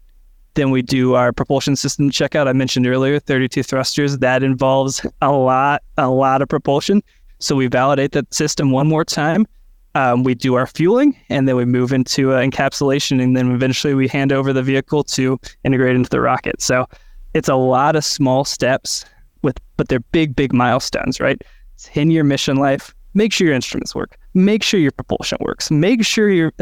then 0.55 0.71
we 0.71 0.81
do 0.81 1.15
our 1.15 1.31
propulsion 1.31 1.75
system 1.75 2.09
checkout. 2.09 2.47
I 2.47 2.53
mentioned 2.53 2.87
earlier, 2.87 3.19
32 3.19 3.63
thrusters. 3.63 4.19
That 4.19 4.43
involves 4.43 5.05
a 5.21 5.31
lot, 5.31 5.81
a 5.97 6.09
lot 6.09 6.41
of 6.41 6.49
propulsion. 6.49 7.01
So 7.39 7.55
we 7.55 7.67
validate 7.67 8.11
that 8.13 8.33
system 8.33 8.71
one 8.71 8.87
more 8.87 9.03
time. 9.03 9.47
Um, 9.95 10.23
we 10.23 10.33
do 10.33 10.55
our 10.55 10.65
fueling, 10.65 11.15
and 11.29 11.47
then 11.47 11.55
we 11.55 11.65
move 11.65 11.93
into 11.93 12.31
uh, 12.31 12.41
encapsulation, 12.41 13.21
and 13.21 13.37
then 13.37 13.51
eventually 13.51 13.93
we 13.93 14.07
hand 14.07 14.31
over 14.31 14.51
the 14.51 14.63
vehicle 14.63 15.03
to 15.03 15.39
integrate 15.63 15.95
into 15.95 16.09
the 16.09 16.19
rocket. 16.19 16.61
So 16.61 16.87
it's 17.33 17.49
a 17.49 17.55
lot 17.55 17.95
of 17.95 18.03
small 18.03 18.43
steps, 18.43 19.05
with 19.43 19.59
but 19.77 19.89
they're 19.89 19.99
big, 19.99 20.35
big 20.35 20.53
milestones, 20.53 21.19
right? 21.19 21.39
10 21.83 22.09
year 22.09 22.23
mission 22.23 22.57
life. 22.57 22.95
Make 23.13 23.33
sure 23.33 23.45
your 23.45 23.55
instruments 23.55 23.93
work. 23.93 24.17
Make 24.33 24.63
sure 24.63 24.79
your 24.79 24.91
propulsion 24.91 25.37
works. 25.41 25.69
Make 25.69 26.03
sure 26.03 26.29
your 26.29 26.53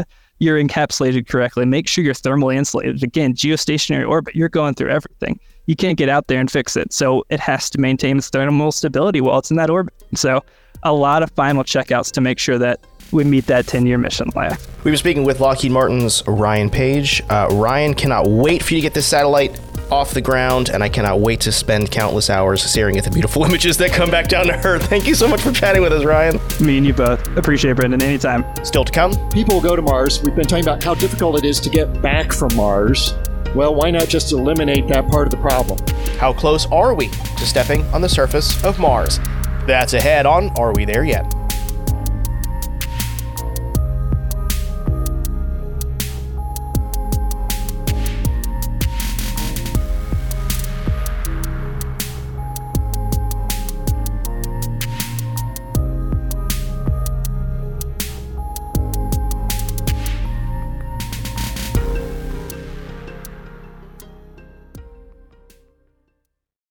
you're 0.42 0.60
encapsulated 0.60 1.28
correctly. 1.28 1.64
Make 1.64 1.86
sure 1.86 2.02
you're 2.02 2.14
thermally 2.14 2.56
insulated. 2.56 3.00
Again, 3.04 3.32
geostationary 3.32 4.06
orbit, 4.06 4.34
you're 4.34 4.48
going 4.48 4.74
through 4.74 4.90
everything. 4.90 5.38
You 5.66 5.76
can't 5.76 5.96
get 5.96 6.08
out 6.08 6.26
there 6.26 6.40
and 6.40 6.50
fix 6.50 6.76
it. 6.76 6.92
So 6.92 7.24
it 7.30 7.38
has 7.38 7.70
to 7.70 7.78
maintain 7.78 8.18
its 8.18 8.28
thermal 8.28 8.72
stability 8.72 9.20
while 9.20 9.38
it's 9.38 9.52
in 9.52 9.56
that 9.58 9.70
orbit. 9.70 9.94
So 10.16 10.42
a 10.82 10.92
lot 10.92 11.22
of 11.22 11.30
final 11.30 11.62
checkouts 11.62 12.10
to 12.12 12.20
make 12.20 12.40
sure 12.40 12.58
that 12.58 12.80
we 13.12 13.22
meet 13.22 13.46
that 13.46 13.68
10 13.68 13.86
year 13.86 13.98
mission 13.98 14.30
life. 14.34 14.84
We 14.84 14.90
were 14.90 14.96
speaking 14.96 15.22
with 15.22 15.38
Lockheed 15.38 15.70
Martin's 15.70 16.26
Ryan 16.26 16.70
Page. 16.70 17.22
Uh, 17.30 17.48
Ryan 17.52 17.94
cannot 17.94 18.26
wait 18.26 18.64
for 18.64 18.74
you 18.74 18.80
to 18.80 18.82
get 18.82 18.94
this 18.94 19.06
satellite 19.06 19.60
off 19.90 20.12
the 20.12 20.20
ground, 20.20 20.68
and 20.68 20.82
I 20.82 20.88
cannot 20.88 21.20
wait 21.20 21.40
to 21.40 21.52
spend 21.52 21.90
countless 21.90 22.30
hours 22.30 22.62
staring 22.62 22.96
at 22.98 23.04
the 23.04 23.10
beautiful 23.10 23.44
images 23.46 23.76
that 23.78 23.92
come 23.92 24.10
back 24.10 24.28
down 24.28 24.46
to 24.46 24.66
Earth. 24.66 24.86
Thank 24.88 25.06
you 25.06 25.14
so 25.14 25.28
much 25.28 25.40
for 25.40 25.52
chatting 25.52 25.82
with 25.82 25.92
us, 25.92 26.04
Ryan. 26.04 26.38
Me 26.60 26.78
and 26.78 26.86
you 26.86 26.92
both. 26.94 27.26
Appreciate 27.36 27.72
it, 27.72 27.76
Brendan. 27.76 28.02
Anytime. 28.02 28.44
Still 28.64 28.84
to 28.84 28.92
come. 28.92 29.12
People 29.30 29.60
go 29.60 29.76
to 29.76 29.82
Mars. 29.82 30.22
We've 30.22 30.34
been 30.34 30.46
talking 30.46 30.64
about 30.64 30.82
how 30.82 30.94
difficult 30.94 31.38
it 31.38 31.44
is 31.44 31.60
to 31.60 31.70
get 31.70 32.00
back 32.00 32.32
from 32.32 32.54
Mars. 32.54 33.14
Well, 33.54 33.74
why 33.74 33.90
not 33.90 34.08
just 34.08 34.32
eliminate 34.32 34.88
that 34.88 35.08
part 35.08 35.26
of 35.26 35.30
the 35.30 35.36
problem? 35.36 35.78
How 36.18 36.32
close 36.32 36.66
are 36.72 36.94
we 36.94 37.08
to 37.08 37.46
stepping 37.46 37.82
on 37.86 38.00
the 38.00 38.08
surface 38.08 38.62
of 38.64 38.78
Mars? 38.78 39.18
That's 39.66 39.92
ahead 39.92 40.26
on 40.26 40.48
Are 40.58 40.72
We 40.72 40.84
There 40.84 41.04
Yet? 41.04 41.34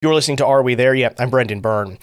You're 0.04 0.16
listening 0.16 0.38
to 0.38 0.46
Are 0.48 0.64
We 0.64 0.74
There 0.74 0.96
Yet? 0.96 1.22
I'm 1.22 1.30
Brendan 1.30 1.62
Byrne. 1.62 2.00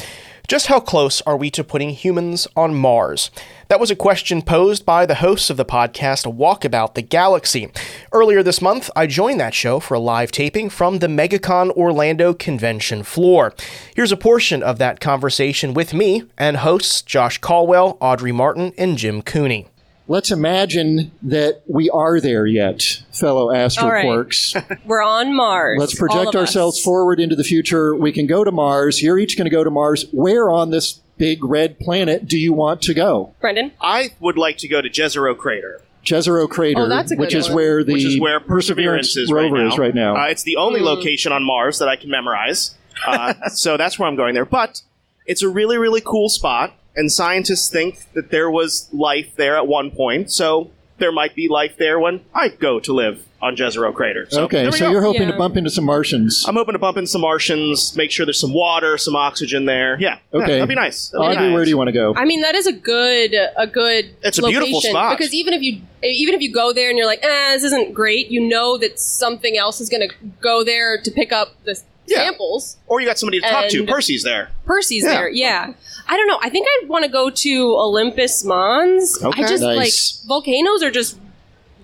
Just 0.47 0.69
how 0.69 0.78
close 0.78 1.21
are 1.23 1.37
we 1.37 1.50
to 1.50 1.64
putting 1.64 1.90
humans 1.90 2.47
on 2.55 2.76
Mars? 2.76 3.33
That 3.67 3.81
was 3.81 3.90
a 3.90 3.97
question 3.97 4.40
posed 4.40 4.87
by 4.87 5.05
the 5.05 5.17
hosts 5.17 5.50
of 5.50 5.57
the 5.57 5.64
podcast 5.64 6.33
Walkabout 6.33 6.95
the 6.95 7.02
Galaxy. 7.02 7.73
Earlier 8.12 8.45
this 8.45 8.62
month, 8.62 8.88
I 8.95 9.09
joined 9.09 9.40
that 9.40 9.52
show 9.52 9.81
for 9.81 9.95
a 9.95 9.99
live 9.99 10.31
taping 10.31 10.71
from 10.71 11.00
the 11.00 11.09
MegaCon 11.09 11.73
Orlando 11.73 12.35
convention 12.35 13.02
floor. 13.02 13.52
Here's 13.97 14.12
a 14.12 14.17
portion 14.17 14.62
of 14.62 14.78
that 14.78 15.00
conversation 15.00 15.75
with 15.75 15.93
me 15.93 16.23
and 16.38 16.59
hosts 16.59 17.02
Josh 17.02 17.38
Colwell, 17.38 17.99
Audrey 18.00 18.31
Martin, 18.31 18.75
and 18.78 18.97
Jim 18.97 19.23
Cooney. 19.23 19.67
Let's 20.09 20.31
imagine 20.31 21.12
that 21.23 21.62
we 21.69 21.88
are 21.91 22.21
there 22.21 22.47
yet, 22.47 22.83
fellow 23.12 23.49
astroquarks. 23.49 24.79
We're 24.85 25.03
on 25.03 25.35
Mars. 25.37 25.79
Let's 25.79 25.95
project 25.95 26.35
ourselves 26.35 26.79
us. 26.79 26.85
forward 26.85 27.21
into 27.21 27.37
the 27.37 27.45
future. 27.45 27.95
We 27.95 28.11
can 28.12 28.27
go 28.27 28.43
to 28.43 28.50
Mars. 28.50 29.03
You're 29.03 29.19
each 29.19 29.37
going 29.37 29.45
to 29.45 29.50
go 29.55 29.62
to 29.62 29.71
Mars. 29.71 30.07
Where 30.12 30.50
on 30.50 30.71
this 30.71 31.00
big 31.19 31.45
red 31.45 31.79
planet 31.79 32.27
do 32.27 32.38
you 32.38 32.53
want 32.53 32.83
to 32.83 32.95
go? 32.95 33.35
Brendan? 33.41 33.73
I 33.81 34.11
would 34.21 34.38
like 34.38 34.59
to 34.59 34.69
go 34.69 34.81
to 34.81 34.88
Jezero 34.88 35.37
Crater, 35.37 35.83
Jezero 36.05 36.49
Crater, 36.49 36.81
Oh, 36.83 36.88
that's 36.88 37.11
a 37.11 37.17
good 37.17 37.21
which 37.21 37.35
is 37.35 37.47
one. 37.49 37.57
where 37.57 37.85
the 37.85 37.93
which 37.93 38.05
is 38.05 38.21
where 38.21 38.41
Perseverance 38.41 39.17
is 39.17 39.31
right 39.31 39.43
rover 39.43 39.59
now. 39.59 39.69
is 39.69 39.79
right 39.79 39.95
now. 39.95 40.17
Uh, 40.17 40.27
it's 40.29 40.45
the 40.45 40.57
only 40.57 40.81
location 40.81 41.33
on 41.33 41.45
Mars 41.45 41.79
that 41.81 41.88
I 41.88 41.97
can 41.97 42.11
memorize, 42.11 42.75
uh, 43.07 43.35
so 43.49 43.77
that's 43.77 43.99
where 43.99 44.09
I'm 44.09 44.17
going 44.17 44.35
there. 44.35 44.45
But 44.47 44.81
it's 45.27 45.43
a 45.43 45.49
really, 45.49 45.77
really 45.77 46.00
cool 46.00 46.29
spot, 46.29 46.73
and 46.99 47.11
scientists 47.11 47.71
think 47.71 48.12
that 48.14 48.31
there 48.31 48.50
was 48.50 48.88
life 48.93 49.35
there 49.37 49.57
at 49.57 49.67
one 49.67 49.90
point. 49.90 50.31
So 50.31 50.71
there 50.99 51.12
might 51.12 51.35
be 51.35 51.49
life 51.49 51.76
there 51.78 51.99
when 51.99 52.21
I 52.35 52.49
go 52.49 52.81
to 52.81 52.93
live 52.93 53.25
on 53.40 53.55
Jezero 53.55 53.95
Crater. 53.95 54.26
So 54.31 54.43
okay, 54.47 54.69
so 54.73 54.78
go. 54.87 54.90
you're 54.90 55.00
hoping 55.02 55.23
Yeah. 55.23 55.31
to 55.31 55.37
bump 55.38 55.57
into 55.57 55.71
some 55.71 55.85
Martians. 55.85 56.45
I'm 56.49 56.57
hoping 56.57 56.73
to 56.73 56.78
bump 56.81 56.97
into 56.97 57.07
some 57.07 57.21
Martians, 57.21 57.95
make 57.97 58.11
sure 58.11 58.26
there's 58.26 58.40
some 58.40 58.52
water, 58.52 58.99
some 58.99 59.14
oxygen 59.14 59.64
there. 59.64 59.97
Yeah, 60.00 60.19
yeah, 60.33 60.40
Okay. 60.43 60.52
that'd 60.55 60.69
be 60.69 60.75
nice. 60.75 61.11
That'd 61.11 61.38
be 61.38 61.45
nice. 61.45 61.55
where 61.55 61.62
do 61.64 61.71
you 61.71 61.76
want 61.78 61.87
to 61.87 61.93
go? 61.93 62.14
I 62.17 62.25
mean, 62.25 62.40
that 62.43 62.57
is 62.57 62.67
a 62.67 62.73
good 62.73 63.35
a 63.57 63.67
good. 63.69 64.11
It's 64.25 64.38
a 64.38 64.43
beautiful 64.43 64.75
location, 64.75 64.90
spot. 64.90 65.17
because 65.17 65.33
even 65.33 65.55
if 65.55 65.62
you 65.62 65.81
even 66.02 66.35
if 66.35 66.40
you 66.43 66.52
go 66.52 66.73
there 66.73 66.88
and 66.88 66.99
you're 66.99 67.07
like, 67.07 67.23
eh, 67.23 67.52
this 67.55 67.62
isn't 67.62 67.95
great, 67.95 68.28
you 68.28 68.40
know 68.40 68.76
that 68.78 68.99
something 68.99 69.57
else 69.57 69.81
is 69.81 69.88
going 69.88 70.09
to 70.09 70.14
go 70.40 70.64
there 70.64 71.00
to 71.00 71.11
pick 71.12 71.31
up 71.31 71.55
the 71.64 71.81
Yeah. 72.09 72.19
samples. 72.25 72.77
Or 72.87 73.00
you 73.00 73.07
got 73.07 73.19
somebody 73.19 73.41
to 73.41 73.49
talk 73.49 73.69
to. 73.69 73.85
Percy's 73.87 74.23
there. 74.23 74.50
Percy's 74.67 75.03
Yeah. 75.05 75.11
there, 75.11 75.29
yeah. 75.31 75.73
I 76.09 76.17
don't 76.17 76.27
know. 76.27 76.38
I 76.43 76.49
think 76.49 76.67
I'd 76.83 76.88
want 76.88 77.05
to 77.05 77.11
go 77.11 77.29
to 77.31 77.77
Olympus 77.77 78.45
Mons. 78.45 79.23
Okay. 79.23 79.45
I 79.45 79.47
just 79.49 79.62
Nice. 79.62 80.21
like 80.23 80.29
volcanoes 80.29 80.83
are 80.83 80.91
just 80.91 81.19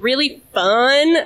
really 0.00 0.40
fun, 0.52 1.16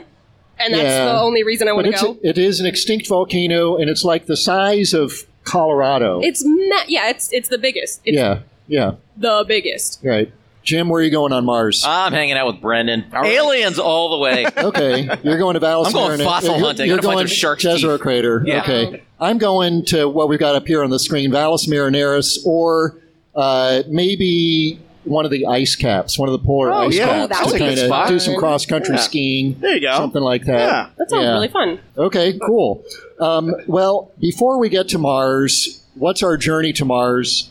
and 0.59 0.75
that's 0.75 0.83
Yeah. 0.83 1.05
the 1.13 1.21
only 1.21 1.43
reason 1.43 1.69
I 1.69 1.73
want 1.73 1.87
But 1.87 1.91
to 1.91 1.95
it's 1.95 2.03
go. 2.03 2.19
a, 2.25 2.29
it 2.29 2.39
is 2.39 2.61
an 2.61 2.67
extinct 2.67 3.07
volcano, 3.07 3.77
and 3.77 3.89
it's 3.89 4.05
like 4.05 4.27
the 4.27 4.37
size 4.37 4.93
of 4.95 5.27
Colorado. 5.45 6.21
it's 6.23 6.43
ma- 6.45 6.85
yeah, 6.89 7.09
it's 7.09 7.33
it's 7.33 7.49
the 7.49 7.59
biggest. 7.59 8.01
It's 8.05 8.17
yeah, 8.17 8.41
yeah, 8.67 8.93
the 9.17 9.45
biggest. 9.49 10.01
right. 10.03 10.31
Jim, 10.69 10.91
where 10.91 11.01
are 11.01 11.05
you 11.05 11.11
going 11.11 11.33
on 11.33 11.47
Mars? 11.47 11.83
I'm 11.87 12.13
hanging 12.13 12.35
out 12.37 12.47
with 12.47 12.61
Brendan. 12.61 13.07
Aliens 13.15 13.79
all 13.79 14.11
the 14.11 14.19
way. 14.19 14.45
Okay, 14.59 15.09
you're 15.23 15.39
going 15.39 15.55
to 15.55 15.61
Valles 15.61 15.87
I'm 15.87 15.93
going 15.95 16.19
Marineris. 16.19 16.25
fossil 16.25 16.51
You're- 16.57 16.67
hunting. 16.67 16.87
You're 16.89 16.97
I'm 16.97 17.01
gonna 17.03 17.09
find 17.15 17.17
going 17.21 17.29
some 17.29 17.35
shark's 17.37 17.65
Jezero 17.65 17.93
teeth. 17.95 18.01
Crater. 18.03 18.43
Yeah. 18.45 18.63
Okay, 18.63 19.03
I'm 19.19 19.39
going 19.39 19.85
to 19.87 20.07
what 20.11 20.29
we've 20.29 20.39
got 20.39 20.55
up 20.57 20.67
here 20.67 20.85
on 20.85 20.91
the 20.91 20.99
screen: 20.99 21.31
Valles 21.33 21.67
Marineris, 21.67 22.37
or 22.45 22.99
uh, 23.35 23.83
maybe 23.89 24.79
one 25.05 25.25
of 25.25 25.31
the 25.31 25.47
ice 25.47 25.75
caps, 25.75 26.19
one 26.19 26.29
of 26.29 26.35
the 26.39 26.45
polar 26.47 26.71
Oh, 26.71 26.87
ice 26.89 26.97
yeah. 26.97 27.07
caps, 27.07 27.29
That's 27.39 27.51
to 27.51 27.55
a 27.57 27.59
good 27.59 27.65
kind 27.69 27.79
of 27.81 27.87
spot. 27.87 28.09
do 28.09 28.19
some 28.19 28.37
cross 28.37 28.67
country 28.67 28.97
Yeah. 28.97 29.01
skiing. 29.01 29.57
There 29.61 29.75
you 29.75 29.81
go. 29.81 29.97
something 29.97 30.21
like 30.23 30.45
that. 30.45 30.59
Yeah. 30.59 30.89
That 30.99 31.09
sounds 31.09 31.23
Yeah. 31.25 31.33
really 31.33 31.49
fun. 31.49 31.79
Okay, 31.97 32.39
cool. 32.45 32.85
Um, 33.19 33.55
well, 33.67 34.11
before 34.21 34.59
we 34.59 34.69
get 34.69 34.89
to 34.91 34.99
Mars, 34.99 35.83
what's 35.95 36.23
our 36.23 36.37
journey 36.37 36.75
to 36.75 36.85
Mars? 36.85 37.49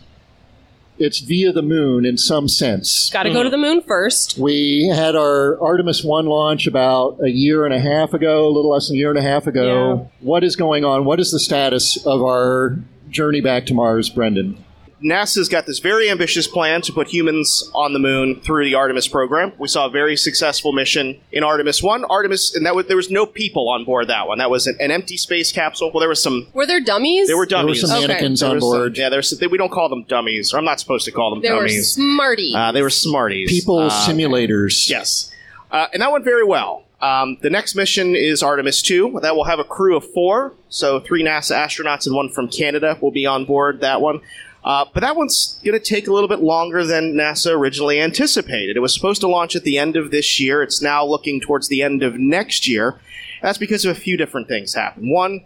It's 0.99 1.19
via 1.19 1.51
the 1.51 1.61
moon 1.61 2.05
in 2.05 2.17
some 2.17 2.47
sense. 2.47 3.09
Got 3.11 3.23
to 3.23 3.33
go 3.33 3.43
to 3.43 3.49
the 3.49 3.57
moon 3.57 3.81
first. 3.81 4.37
We 4.37 4.91
had 4.93 5.15
our 5.15 5.61
Artemis 5.61 6.03
1 6.03 6.25
launch 6.25 6.65
about 6.67 7.19
a 7.23 7.29
year 7.29 7.65
and 7.65 7.73
a 7.73 7.79
half 7.79 8.13
ago, 8.13 8.47
a 8.47 8.51
little 8.51 8.71
less 8.71 8.87
than 8.87 8.95
a 8.95 8.99
year 8.99 9.09
and 9.09 9.19
a 9.19 9.21
half 9.21 9.47
ago. 9.47 10.09
What 10.21 10.43
is 10.43 10.55
going 10.55 10.83
on? 10.85 11.05
What 11.05 11.19
is 11.19 11.31
the 11.31 11.39
status 11.39 12.03
of 12.05 12.21
our 12.23 12.79
journey 13.09 13.41
back 13.41 13.65
to 13.67 13.73
Mars, 13.73 14.09
Brendan? 14.09 14.63
NASA's 15.03 15.47
got 15.47 15.67
this 15.67 15.77
very 15.79 16.09
ambitious 16.09 16.47
plan 16.47 16.81
to 16.81 16.91
put 16.91 17.07
humans 17.07 17.69
on 17.75 17.93
the 17.93 17.99
moon 17.99 18.41
through 18.41 18.65
the 18.65 18.73
Artemis 18.75 19.07
program. 19.07 19.53
We 19.59 19.67
saw 19.67 19.85
a 19.85 19.89
very 19.91 20.17
successful 20.17 20.71
mission 20.73 21.19
in 21.31 21.43
Artemis 21.43 21.83
1. 21.83 22.05
Artemis, 22.05 22.55
and 22.55 22.65
that 22.65 22.75
was, 22.75 22.87
there 22.87 22.97
was 22.97 23.11
no 23.11 23.25
people 23.27 23.69
on 23.69 23.85
board 23.85 24.07
that 24.07 24.27
one. 24.27 24.39
That 24.39 24.49
was 24.49 24.65
an, 24.65 24.75
an 24.79 24.89
empty 24.89 25.15
space 25.17 25.51
capsule. 25.51 25.91
Well, 25.93 25.99
there 25.99 26.09
was 26.09 26.21
some. 26.23 26.47
Were 26.53 26.65
there 26.65 26.81
dummies? 26.81 27.27
There 27.27 27.37
were 27.37 27.45
dummies. 27.45 27.81
There 27.81 27.89
were 27.89 27.93
some 27.95 27.97
Okay. 28.05 28.07
mannequins 28.07 28.39
There 28.39 28.49
on 28.49 28.55
was 28.55 28.63
some- 28.63 28.71
board. 28.71 28.97
yeah, 28.97 29.09
there's. 29.09 29.33
We 29.51 29.57
don't 29.57 29.71
call 29.71 29.87
them 29.87 30.03
dummies, 30.07 30.51
or 30.53 30.57
I'm 30.57 30.65
not 30.65 30.79
supposed 30.79 31.05
to 31.05 31.11
call 31.11 31.29
them 31.29 31.41
They 31.43 31.51
were 31.51 31.67
smarties. 31.69 32.55
uh, 32.55 32.71
they 32.71 32.81
were 32.81 32.89
smarties. 32.89 33.49
People 33.51 33.77
Uh, 33.79 33.89
simulators. 34.07 34.89
Yes. 34.89 35.31
Uh, 35.71 35.87
and 35.93 36.01
that 36.01 36.11
went 36.11 36.23
very 36.25 36.43
well. 36.43 36.83
Um, 36.99 37.37
the 37.43 37.51
next 37.51 37.75
mission 37.75 38.15
is 38.15 38.41
Artemis 38.41 38.81
2. 38.81 39.19
That 39.21 39.35
will 39.35 39.43
have 39.43 39.59
a 39.59 39.63
crew 39.63 39.95
of 39.95 40.11
four. 40.13 40.53
So, 40.69 40.99
three 40.99 41.23
NASA 41.23 41.55
astronauts 41.55 42.07
and 42.07 42.15
one 42.15 42.29
from 42.29 42.47
Canada 42.47 42.97
will 42.99 43.11
be 43.11 43.27
on 43.27 43.45
board 43.45 43.81
that 43.81 44.01
one. 44.01 44.21
Uh, 44.67 44.83
but 44.93 44.99
that 44.99 45.15
one's 45.15 45.57
going 45.63 45.79
to 45.79 45.83
take 45.83 46.09
a 46.09 46.13
little 46.13 46.27
bit 46.27 46.41
longer 46.41 46.83
than 46.83 47.13
NASA 47.13 47.53
originally 47.53 48.01
anticipated. 48.01 48.75
It 48.75 48.81
was 48.81 48.93
supposed 48.93 49.21
to 49.21 49.27
launch 49.29 49.55
at 49.55 49.63
the 49.63 49.77
end 49.77 49.95
of 49.95 50.11
this 50.11 50.41
year. 50.41 50.61
It's 50.61 50.81
now 50.81 51.05
looking 51.05 51.39
towards 51.39 51.69
the 51.69 51.81
end 51.81 52.03
of 52.03 52.19
next 52.19 52.67
year. 52.67 52.99
That's 53.41 53.57
because 53.57 53.85
of 53.85 53.95
a 53.95 53.99
few 53.99 54.17
different 54.17 54.49
things 54.49 54.73
happened. 54.73 55.09
One, 55.09 55.45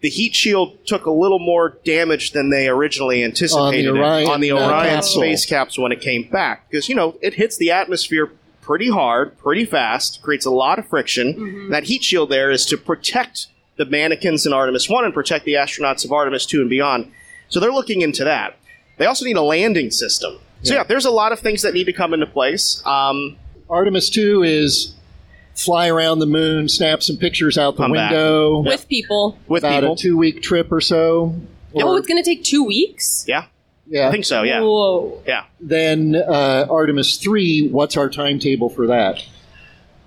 the 0.00 0.08
heat 0.08 0.34
shield 0.34 0.78
took 0.86 1.04
a 1.04 1.10
little 1.10 1.40
more 1.40 1.76
damage 1.84 2.30
than 2.30 2.48
they 2.48 2.66
originally 2.66 3.22
anticipated 3.22 3.96
it 3.96 3.98
Orion, 3.98 4.30
on 4.30 4.40
the 4.40 4.52
uh, 4.52 4.56
Orion 4.56 4.94
capsule. 4.94 5.20
space 5.20 5.44
capsule 5.44 5.82
when 5.82 5.92
it 5.92 6.00
came 6.00 6.26
back. 6.30 6.70
Because, 6.70 6.88
you 6.88 6.94
know, 6.94 7.18
it 7.20 7.34
hits 7.34 7.58
the 7.58 7.70
atmosphere 7.70 8.32
pretty 8.62 8.88
hard, 8.88 9.36
pretty 9.36 9.66
fast, 9.66 10.22
creates 10.22 10.46
a 10.46 10.50
lot 10.50 10.78
of 10.78 10.88
friction. 10.88 11.34
And 11.34 11.72
that 11.74 11.84
heat 11.84 12.02
shield 12.02 12.30
there 12.30 12.50
is 12.50 12.64
to 12.66 12.78
protect 12.78 13.48
the 13.76 13.84
mannequins 13.84 14.46
in 14.46 14.54
Artemis 14.54 14.88
1 14.88 15.04
and 15.04 15.12
protect 15.12 15.44
the 15.44 15.52
astronauts 15.52 16.06
of 16.06 16.12
Artemis 16.12 16.46
2 16.46 16.62
and 16.62 16.70
beyond. 16.70 17.12
So 17.54 17.60
they're 17.60 17.70
looking 17.72 18.00
into 18.00 18.24
that. 18.24 18.56
They 18.98 19.06
also 19.06 19.24
need 19.24 19.36
a 19.36 19.42
landing 19.42 19.92
system. 19.92 20.40
So, 20.64 20.74
yeah, 20.74 20.82
there's 20.82 21.04
a 21.04 21.10
lot 21.12 21.30
of 21.30 21.38
things 21.38 21.62
that 21.62 21.72
need 21.72 21.84
to 21.84 21.92
come 21.92 22.12
into 22.12 22.26
place. 22.26 22.82
Um, 22.84 23.36
Artemis 23.70 24.10
2 24.10 24.42
is 24.42 24.92
fly 25.54 25.86
around 25.88 26.18
the 26.18 26.26
moon, 26.26 26.68
snap 26.68 27.00
some 27.00 27.16
pictures 27.16 27.56
out 27.56 27.76
the 27.76 27.84
Come 27.84 27.92
back. 27.92 28.10
window. 28.10 28.58
with 28.58 28.88
people. 28.88 29.38
with 29.46 29.62
About 29.62 29.82
people. 29.82 29.94
a 29.94 29.96
two 29.96 30.16
week 30.16 30.42
trip 30.42 30.72
or 30.72 30.80
so. 30.80 31.32
oh, 31.76 31.96
it's 31.96 32.08
going 32.08 32.20
to 32.20 32.28
take 32.28 32.42
two 32.42 32.64
weeks. 32.64 33.24
yeah, 33.28 33.44
yeah. 33.86 34.08
I 34.08 34.10
think 34.10 34.24
so, 34.24 34.42
yeah. 34.42 34.60
Whoa. 34.60 35.22
Yeah. 35.24 35.44
Then 35.60 36.16
uh, 36.16 36.66
Artemis 36.68 37.18
3, 37.18 37.68
what's 37.68 37.96
our 37.96 38.10
timetable 38.10 38.68
for 38.68 38.88
that? 38.88 39.24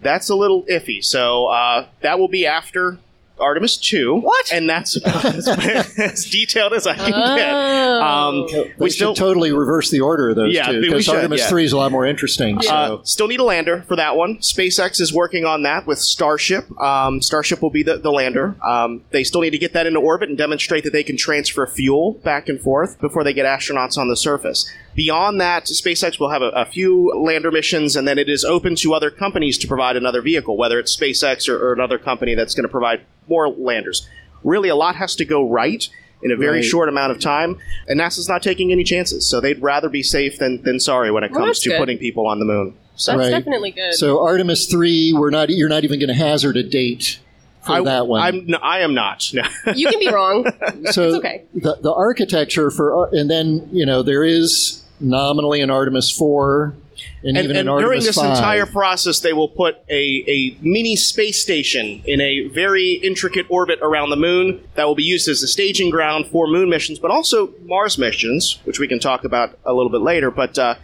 That's 0.01 0.27
a 0.27 0.35
little 0.35 0.63
iffy. 0.63 1.01
So 1.01 1.45
uh, 1.45 1.87
that 2.01 2.19
will 2.19 2.27
be 2.27 2.45
after 2.45 2.99
Artemis 3.39 3.77
2. 3.77 4.17
What? 4.19 4.51
And 4.51 4.69
that's 4.69 4.95
about 4.95 5.25
as, 5.25 5.47
as 5.47 6.25
detailed 6.25 6.73
as 6.73 6.87
I 6.87 6.95
can 6.95 7.11
get. 7.11 7.49
Oh. 7.51 8.01
Um, 8.01 8.47
We 8.53 8.73
we 8.79 8.89
should 8.89 8.95
still 8.95 9.13
totally 9.15 9.51
reverse 9.51 9.89
the 9.89 10.01
order 10.01 10.29
of 10.29 10.35
those 10.35 10.53
Yeah, 10.53 10.67
two 10.67 10.81
because 10.81 11.07
Artemis 11.09 11.41
yeah. 11.41 11.49
3 11.49 11.63
is 11.65 11.71
a 11.71 11.77
lot 11.77 11.91
more 11.91 12.05
interesting. 12.05 12.61
So. 12.61 12.73
Uh, 12.73 13.03
still 13.03 13.27
need 13.27 13.39
a 13.39 13.43
lander 13.43 13.83
for 13.87 13.95
that 13.95 14.15
one. 14.15 14.37
SpaceX 14.37 14.99
is 15.01 15.13
working 15.13 15.45
on 15.45 15.63
that 15.63 15.85
with 15.85 15.99
Starship. 15.99 16.69
Um, 16.79 17.21
Starship 17.21 17.61
will 17.61 17.69
be 17.69 17.83
the, 17.83 17.97
the 17.97 18.11
lander. 18.11 18.55
Um, 18.63 19.03
they 19.11 19.23
still 19.23 19.41
need 19.41 19.51
to 19.51 19.57
get 19.57 19.73
that 19.73 19.85
into 19.85 19.99
orbit 19.99 20.29
and 20.29 20.37
demonstrate 20.37 20.83
that 20.83 20.93
they 20.93 21.03
can 21.03 21.17
transfer 21.17 21.65
fuel 21.67 22.13
back 22.23 22.49
and 22.49 22.59
forth 22.59 22.99
before 22.99 23.23
they 23.23 23.33
get 23.33 23.45
astronauts 23.45 23.97
on 23.97 24.09
the 24.09 24.17
surface. 24.17 24.69
Beyond 24.97 25.39
that, 25.39 25.65
SpaceX 25.65 26.19
will 26.19 26.31
have 26.31 26.41
a, 26.41 26.49
a 26.49 26.65
few 26.65 27.13
lander 27.15 27.51
missions, 27.51 27.95
and 27.95 28.07
then 28.07 28.17
it 28.17 28.27
is 28.27 28.43
open 28.43 28.75
to 28.77 28.95
other 28.95 29.11
companies 29.11 29.55
to 29.59 29.67
provide 29.67 29.95
another 29.95 30.23
vehicle, 30.23 30.57
whether 30.57 30.79
it's 30.79 30.97
SpaceX 30.97 31.47
or, 31.47 31.55
or 31.63 31.71
another 31.71 31.99
company 31.99 32.33
that's 32.33 32.55
going 32.55 32.63
to 32.63 32.71
provide 32.71 33.01
more 33.29 33.47
landers. 33.47 34.09
Really, 34.43 34.69
a 34.69 34.75
lot 34.75 34.95
has 34.95 35.15
to 35.17 35.25
go 35.25 35.47
right 35.47 35.87
in 36.23 36.31
a 36.31 36.35
very 36.35 36.57
Right. 36.57 36.65
short 36.65 36.89
amount 36.89 37.11
of 37.11 37.19
time, 37.19 37.59
and 37.87 37.99
NASA's 37.99 38.27
not 38.27 38.41
taking 38.41 38.71
any 38.71 38.83
chances. 38.83 39.29
So 39.29 39.39
they'd 39.39 39.61
rather 39.61 39.87
be 39.87 40.01
safe 40.01 40.39
than, 40.39 40.63
than 40.63 40.79
sorry 40.79 41.11
when 41.11 41.23
it 41.23 41.29
Well, 41.31 41.41
comes 41.45 41.59
to 41.59 41.69
good. 41.69 41.77
putting 41.77 41.99
people 41.99 42.25
on 42.25 42.39
the 42.39 42.45
moon. 42.45 42.73
So 42.95 43.11
That's 43.11 43.25
Right. 43.31 43.37
definitely 43.37 43.69
good. 43.71 43.93
So 43.93 44.19
Artemis 44.25 44.65
3, 44.65 45.13
we're 45.13 45.29
not 45.29 45.51
you're 45.51 45.69
not 45.69 45.83
even 45.83 45.99
going 45.99 46.07
to 46.09 46.15
hazard 46.15 46.57
a 46.57 46.63
date 46.63 47.19
for 47.61 47.73
I, 47.73 47.83
that 47.83 48.07
one. 48.07 48.21
I'm, 48.23 48.47
no, 48.47 48.57
I 48.63 48.79
am 48.79 48.95
not. 48.95 49.29
No. 49.31 49.43
you 49.75 49.87
can 49.89 49.99
be 49.99 50.09
wrong. 50.09 50.51
so 50.85 51.03
it's 51.09 51.15
okay. 51.17 51.43
the 51.53 51.75
the 51.83 51.93
architecture 51.93 52.71
for 52.71 53.05
uh, 53.05 53.09
and 53.11 53.29
then, 53.29 53.69
you 53.71 53.85
know, 53.85 54.01
there 54.01 54.23
is 54.23 54.83
nominally 54.99 55.61
an 55.61 55.69
Artemis 55.69 56.11
4 56.11 56.75
and, 57.23 57.37
and 57.37 57.45
even 57.45 57.57
and 57.57 57.69
an 57.69 57.75
during 57.77 57.83
Artemis 57.83 58.05
this 58.05 58.15
5. 58.15 58.37
entire 58.37 58.65
process, 58.65 59.19
they 59.19 59.33
will 59.33 59.47
put 59.47 59.77
a, 59.89 60.23
a 60.27 60.57
mini 60.61 60.95
space 60.95 61.41
station 61.41 62.01
in 62.05 62.21
a 62.21 62.47
very 62.47 62.93
intricate 62.93 63.45
orbit 63.49 63.79
around 63.81 64.09
the 64.09 64.15
moon 64.15 64.67
that 64.75 64.85
will 64.85 64.95
be 64.95 65.03
used 65.03 65.27
as 65.27 65.43
a 65.43 65.47
staging 65.47 65.89
ground 65.89 66.27
for 66.27 66.47
moon 66.47 66.69
missions, 66.69 66.99
but 66.99 67.11
also 67.11 67.53
Mars 67.63 67.97
missions, 67.97 68.59
which 68.63 68.79
we 68.79 68.87
can 68.87 68.99
talk 68.99 69.23
about 69.23 69.57
a 69.65 69.73
little 69.73 69.91
bit 69.91 70.01
later. 70.01 70.31
But 70.31 70.57
uh, 70.57 70.75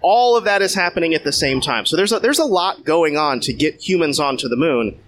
all 0.00 0.36
of 0.36 0.44
that 0.44 0.62
is 0.62 0.74
happening 0.74 1.14
at 1.14 1.24
the 1.24 1.32
same 1.32 1.60
time. 1.60 1.86
So 1.86 1.96
there's 1.96 2.12
a, 2.12 2.20
there's 2.20 2.38
a 2.38 2.44
lot 2.44 2.84
going 2.84 3.16
on 3.16 3.40
to 3.40 3.52
get 3.52 3.86
humans 3.86 4.20
onto 4.20 4.48
the 4.48 4.56
moon, 4.56 4.98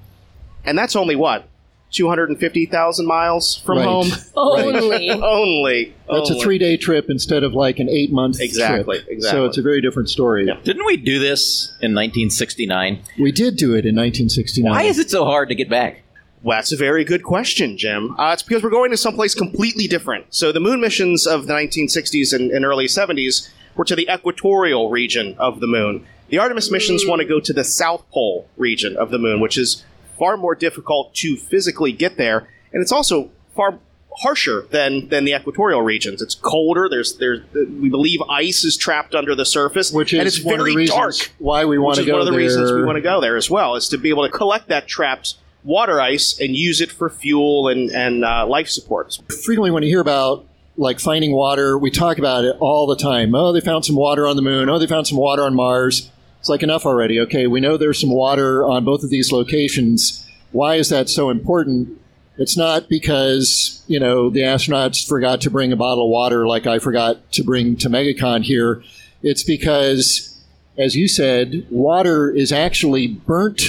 and 0.64 0.76
that's 0.76 0.96
only 0.96 1.16
what 1.16 1.48
250,000 1.90 3.06
miles 3.06 3.56
from 3.56 3.78
Right. 3.78 3.86
home. 3.86 4.10
Only. 4.36 5.10
only. 5.10 5.94
That's 6.08 6.30
a 6.30 6.34
three 6.40 6.58
day 6.58 6.76
trip 6.76 7.06
instead 7.08 7.42
of 7.44 7.52
like 7.54 7.78
an 7.78 7.88
eight 7.88 8.12
month 8.12 8.40
Exactly, 8.40 8.98
trip. 8.98 9.08
exactly. 9.10 9.38
So 9.40 9.44
it's 9.46 9.58
a 9.58 9.62
very 9.62 9.80
different 9.80 10.08
story. 10.08 10.46
Yeah. 10.46 10.54
Didn't 10.64 10.86
we 10.86 10.96
do 10.96 11.18
this 11.18 11.68
in 11.80 11.94
1969? 11.94 13.00
We 13.18 13.32
did 13.32 13.56
do 13.56 13.70
it 13.74 13.84
in 13.86 13.94
1969. 13.96 14.70
Why 14.70 14.82
is 14.84 14.98
it 14.98 15.10
so 15.10 15.24
hard 15.24 15.48
to 15.48 15.54
get 15.54 15.68
back? 15.68 16.02
Well, 16.42 16.56
that's 16.56 16.72
a 16.72 16.76
very 16.76 17.04
good 17.04 17.22
question, 17.22 17.76
Jim. 17.76 18.14
Uh, 18.18 18.30
it's 18.32 18.42
because 18.42 18.62
we're 18.62 18.70
going 18.70 18.90
to 18.92 18.96
someplace 18.96 19.34
completely 19.34 19.86
different. 19.86 20.26
So 20.30 20.52
the 20.52 20.60
moon 20.60 20.80
missions 20.80 21.26
of 21.26 21.46
the 21.46 21.52
1960s 21.52 22.32
and, 22.32 22.50
and 22.50 22.64
early 22.64 22.86
70s 22.86 23.50
were 23.76 23.84
to 23.84 23.94
the 23.94 24.08
equatorial 24.12 24.90
region 24.90 25.34
of 25.38 25.60
the 25.60 25.66
moon. 25.66 26.06
The 26.30 26.38
Artemis 26.38 26.70
missions 26.70 27.04
want 27.06 27.20
to 27.20 27.26
go 27.28 27.40
to 27.40 27.52
the 27.52 27.64
South 27.64 28.08
Pole 28.10 28.48
region 28.56 28.96
of 28.96 29.10
the 29.10 29.18
moon, 29.18 29.40
which 29.40 29.58
is 29.58 29.84
far 30.20 30.36
more 30.36 30.54
difficult 30.54 31.12
to 31.16 31.36
physically 31.36 31.90
get 31.92 32.16
there, 32.16 32.46
and 32.72 32.80
it's 32.82 32.92
also 32.92 33.30
far 33.56 33.80
harsher 34.22 34.66
than 34.70 35.08
than 35.08 35.24
the 35.24 35.32
equatorial 35.34 35.82
regions. 35.82 36.20
It's 36.22 36.34
colder. 36.34 36.88
There's 36.88 37.16
there's 37.16 37.40
we 37.54 37.88
believe 37.88 38.20
ice 38.28 38.62
is 38.64 38.76
trapped 38.76 39.14
under 39.14 39.34
the 39.34 39.46
surface, 39.46 39.90
Which 39.92 40.12
is 40.12 40.18
and 40.18 40.28
it's 40.28 40.44
one 40.44 40.58
very 40.58 40.70
of 40.72 40.76
the 40.76 40.86
dark. 40.86 41.06
reasons 41.08 41.28
why 41.38 41.64
we 41.64 41.78
want 41.78 41.96
to 41.96 42.02
is 42.02 42.06
go 42.06 42.12
one 42.12 42.20
of 42.20 42.26
the 42.26 42.32
there. 42.32 42.40
reasons 42.40 42.72
we 42.72 42.84
want 42.84 42.96
to 42.96 43.02
go 43.02 43.20
there 43.20 43.36
as 43.36 43.48
well 43.50 43.74
is 43.76 43.88
to 43.88 43.98
be 43.98 44.10
able 44.10 44.24
to 44.26 44.30
collect 44.32 44.68
that 44.68 44.86
trapped 44.86 45.34
water 45.64 46.00
ice 46.00 46.38
and 46.40 46.56
use 46.56 46.80
it 46.80 46.90
for 46.92 47.08
fuel 47.10 47.68
and 47.68 47.90
and 47.90 48.24
uh, 48.24 48.46
life 48.46 48.68
support. 48.68 49.18
frequently 49.44 49.70
when 49.70 49.82
you 49.82 49.88
hear 49.88 50.00
about 50.00 50.46
like 50.76 50.98
finding 51.00 51.32
water, 51.32 51.76
we 51.78 51.90
talk 51.90 52.18
about 52.18 52.44
it 52.44 52.56
all 52.60 52.86
the 52.86 52.96
time. 52.96 53.34
Oh, 53.34 53.52
they 53.52 53.60
found 53.60 53.84
some 53.84 53.96
water 53.96 54.26
on 54.26 54.36
the 54.36 54.42
moon. 54.42 54.68
Oh, 54.70 54.78
they 54.78 54.86
found 54.86 55.06
some 55.06 55.18
water 55.18 55.42
on 55.44 55.54
Mars. 55.54 56.10
It's 56.40 56.48
like 56.48 56.62
enough 56.62 56.84
already. 56.86 57.20
Okay, 57.20 57.46
we 57.46 57.60
know 57.60 57.76
there's 57.76 58.00
some 58.00 58.10
water 58.10 58.64
on 58.66 58.84
both 58.84 59.02
of 59.04 59.10
these 59.10 59.30
locations. 59.30 60.26
Why 60.52 60.74
is 60.76 60.88
that 60.88 61.08
so 61.08 61.30
important? 61.30 62.00
It's 62.38 62.56
not 62.56 62.88
because, 62.88 63.84
you 63.86 64.00
know, 64.00 64.30
the 64.30 64.40
astronauts 64.40 65.06
forgot 65.06 65.42
to 65.42 65.50
bring 65.50 65.72
a 65.72 65.76
bottle 65.76 66.04
of 66.04 66.10
water 66.10 66.46
like 66.46 66.66
I 66.66 66.78
forgot 66.78 67.30
to 67.32 67.44
bring 67.44 67.76
to 67.76 67.88
MegaCon 67.90 68.42
here. 68.44 68.82
It's 69.22 69.42
because, 69.44 70.40
as 70.78 70.96
you 70.96 71.06
said, 71.06 71.66
water 71.70 72.30
is 72.30 72.50
actually 72.52 73.06
burnt 73.06 73.60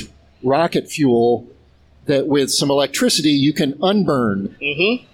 rocket 0.42 0.90
fuel 0.90 1.48
that 2.06 2.28
with 2.28 2.50
some 2.52 2.72
electricity 2.72 3.32
you 3.32 3.52
can 3.54 3.78
unburn 3.82 4.56
Mm-hmm. 4.62 5.06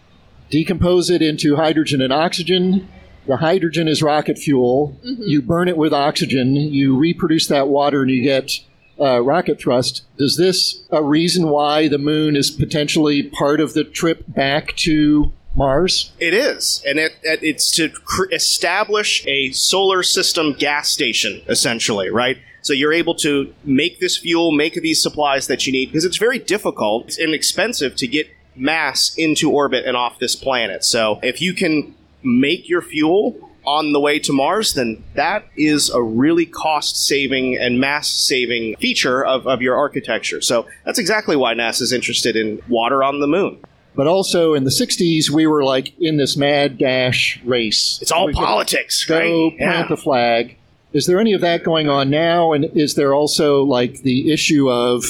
decompose 0.51 1.09
it 1.09 1.21
into 1.23 1.55
hydrogen 1.55 2.01
and 2.01 2.13
oxygen. 2.13 2.87
The 3.27 3.37
hydrogen 3.37 3.87
is 3.87 4.01
rocket 4.01 4.37
fuel. 4.37 4.97
You 5.03 5.41
burn 5.41 5.67
it 5.67 5.77
with 5.77 5.93
oxygen. 5.93 6.55
You 6.55 6.97
reproduce 6.97 7.47
that 7.47 7.67
water, 7.67 8.01
and 8.01 8.09
you 8.09 8.23
get 8.23 8.59
uh, 8.99 9.21
rocket 9.21 9.59
thrust. 9.59 10.03
Does 10.17 10.37
this 10.37 10.83
a 10.91 11.03
reason 11.03 11.49
why 11.49 11.87
the 11.87 11.97
moon 11.97 12.35
is 12.35 12.49
potentially 12.49 13.23
part 13.23 13.59
of 13.59 13.73
the 13.73 13.83
trip 13.83 14.23
back 14.27 14.75
to 14.77 15.31
Mars? 15.55 16.11
It 16.19 16.33
is, 16.33 16.81
and 16.87 16.99
it, 16.99 17.13
it 17.23 17.39
it's 17.43 17.69
to 17.71 17.89
cr- 17.89 18.31
establish 18.31 19.25
a 19.27 19.51
solar 19.51 20.03
system 20.03 20.53
gas 20.53 20.89
station, 20.89 21.41
essentially, 21.47 22.09
right? 22.09 22.37
So 22.61 22.73
you're 22.73 22.93
able 22.93 23.15
to 23.15 23.53
make 23.63 23.99
this 23.99 24.17
fuel, 24.17 24.51
make 24.51 24.73
these 24.75 25.01
supplies 25.01 25.47
that 25.47 25.65
you 25.65 25.73
need, 25.73 25.87
because 25.87 26.05
it's 26.05 26.17
very 26.17 26.39
difficult 26.39 27.17
and 27.17 27.33
expensive 27.33 27.95
to 27.97 28.07
get 28.07 28.29
mass 28.55 29.13
into 29.17 29.51
orbit 29.51 29.85
and 29.85 29.95
off 29.95 30.19
this 30.19 30.35
planet. 30.35 30.83
So 30.83 31.19
if 31.23 31.41
you 31.41 31.53
can 31.53 31.95
make 32.23 32.67
your 32.69 32.81
fuel 32.81 33.35
on 33.65 33.91
the 33.91 33.99
way 33.99 34.17
to 34.17 34.31
Mars, 34.31 34.73
then 34.73 35.03
that 35.15 35.45
is 35.57 35.89
a 35.89 36.01
really 36.01 36.45
cost 36.45 37.05
saving 37.05 37.57
and 37.57 37.79
mass 37.79 38.09
saving 38.09 38.75
feature 38.77 39.25
of, 39.25 39.45
of 39.45 39.61
your 39.61 39.75
architecture. 39.75 40.39
So 40.41 40.65
that's 40.85 40.99
exactly 40.99 41.35
why 41.35 41.53
NASA's 41.53 41.91
interested 41.91 42.37
in 42.37 42.61
water 42.69 43.03
on 43.03 43.19
the 43.19 43.27
moon. 43.27 43.59
But 43.93 44.07
also 44.07 44.53
in 44.53 44.63
the 44.63 44.69
60s, 44.69 45.29
we 45.29 45.47
were 45.47 45.63
like 45.65 45.99
in 45.99 46.17
this 46.17 46.37
mad 46.37 46.77
dash 46.77 47.41
race. 47.43 47.99
It's 48.01 48.11
all 48.11 48.31
politics, 48.31 49.03
Go 49.03 49.17
right? 49.49 49.57
plant 49.57 49.89
the 49.89 49.97
flag. 49.97 50.55
Is 50.93 51.05
there 51.05 51.19
any 51.19 51.33
of 51.33 51.41
that 51.41 51.63
going 51.63 51.89
on 51.89 52.09
now? 52.09 52.53
And 52.53 52.65
is 52.77 52.95
there 52.95 53.13
also 53.13 53.63
like 53.63 54.01
the 54.03 54.31
issue 54.31 54.69
of 54.69 55.03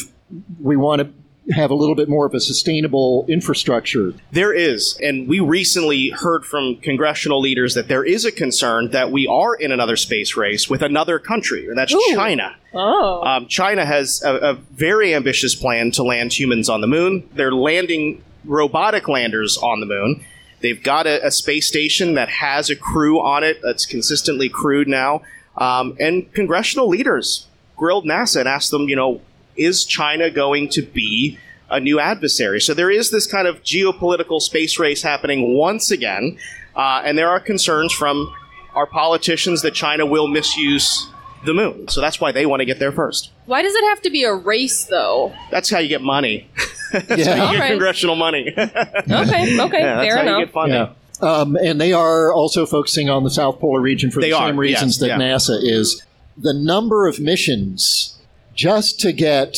we 0.59 0.77
want 0.77 1.01
to 1.01 1.09
have 1.51 1.71
a 1.71 1.75
little 1.75 1.95
bit 1.95 2.10
more 2.10 2.25
of 2.25 2.33
a 2.33 2.39
sustainable 2.39 3.25
infrastructure? 3.27 4.13
There 4.31 4.53
is, 4.53 4.97
and 5.01 5.27
we 5.27 5.39
recently 5.39 6.10
heard 6.10 6.45
from 6.45 6.77
congressional 6.77 7.39
leaders 7.39 7.73
that 7.75 7.88
there 7.88 8.03
is 8.03 8.25
a 8.25 8.31
concern 8.31 8.91
that 8.91 9.12
we 9.12 9.27
are 9.27 9.55
in 9.55 9.71
another 9.71 9.95
space 9.95 10.36
race 10.36 10.69
with 10.69 10.81
another 10.81 11.19
country, 11.19 11.67
and 11.67 11.77
that's 11.77 11.93
Ooh. 11.93 12.13
China. 12.13 12.55
Oh. 12.73 13.23
Um, 13.23 13.47
China 13.47 13.86
has 13.86 14.21
a, 14.23 14.36
a 14.36 14.53
very 14.53 15.15
ambitious 15.15 15.55
plan 15.55 15.91
to 15.91 16.03
land 16.03 16.33
humans 16.33 16.69
on 16.69 16.81
the 16.81 16.88
moon. 16.88 17.29
They're 17.33 17.53
landing 17.53 18.23
robotic 18.45 19.07
landers 19.07 19.57
on 19.57 19.79
the 19.79 19.86
moon. 19.86 20.23
They've 20.62 20.81
got 20.81 21.05
a, 21.07 21.25
a 21.25 21.31
space 21.31 21.67
station 21.67 22.15
that 22.15 22.29
has 22.29 22.69
a 22.69 22.75
crew 22.75 23.21
on 23.21 23.43
it 23.43 23.62
that's 23.62 23.86
consistently 23.86 24.49
crewed 24.49 24.88
now. 24.88 25.21
Um, 25.57 25.95
and 25.99 26.31
congressional 26.33 26.88
leaders 26.88 27.47
grilled 27.75 28.05
NASA 28.05 28.41
and 28.41 28.49
asked 28.49 28.71
them, 28.71 28.89
you 28.89 28.95
know, 28.95 29.21
is 29.57 29.85
China 29.85 30.29
going 30.29 30.69
to 30.69 30.81
be 30.81 31.37
a 31.69 31.79
new 31.79 31.99
adversary? 31.99 32.61
So 32.61 32.73
there 32.73 32.89
is 32.91 33.11
this 33.11 33.27
kind 33.27 33.47
of 33.47 33.61
geopolitical 33.63 34.41
space 34.41 34.79
race 34.79 35.01
happening 35.01 35.53
once 35.55 35.91
again. 35.91 36.37
Uh, 36.75 37.01
and 37.03 37.17
there 37.17 37.29
are 37.29 37.39
concerns 37.39 37.91
from 37.91 38.33
our 38.75 38.85
politicians 38.85 39.61
that 39.63 39.73
China 39.73 40.05
will 40.05 40.27
misuse 40.27 41.09
the 41.45 41.53
moon. 41.53 41.87
So 41.87 42.01
that's 42.01 42.19
why 42.21 42.31
they 42.31 42.45
want 42.45 42.59
to 42.61 42.65
get 42.65 42.79
there 42.79 42.91
first. 42.91 43.31
Why 43.45 43.61
does 43.61 43.73
it 43.73 43.83
have 43.85 44.01
to 44.03 44.09
be 44.09 44.23
a 44.23 44.33
race, 44.33 44.85
though? 44.85 45.33
That's 45.51 45.69
how 45.69 45.79
you 45.79 45.87
get 45.87 46.01
money. 46.01 46.47
That's 46.91 47.09
Yeah. 47.25 47.35
how 47.35 47.45
you 47.45 47.51
get 47.51 47.55
Alright. 47.55 47.69
congressional 47.71 48.15
money. 48.15 48.53
yeah, 48.55 48.63
Okay, 49.09 49.59
okay, 49.59 49.81
that's 49.83 50.05
fair 50.05 50.15
how 50.17 50.21
enough. 50.21 50.39
you 50.39 50.45
get 50.45 50.53
funding. 50.53 50.75
Yeah. 50.77 50.89
Um, 51.19 51.55
and 51.57 51.81
they 51.81 51.91
are 51.93 52.31
also 52.31 52.65
focusing 52.65 53.09
on 53.09 53.23
the 53.23 53.29
South 53.29 53.59
Polar 53.59 53.81
region 53.81 54.09
for 54.11 54.21
They 54.21 54.29
the 54.29 54.37
are, 54.37 54.47
same 54.49 54.57
reasons 54.59 54.93
yes, 54.95 54.99
that 55.01 55.07
yeah. 55.07 55.17
NASA 55.19 55.57
is. 55.61 56.01
The 56.37 56.53
number 56.53 57.07
of 57.07 57.19
missions 57.19 58.16
just 58.57 58.99
to 58.99 59.13
get 59.13 59.55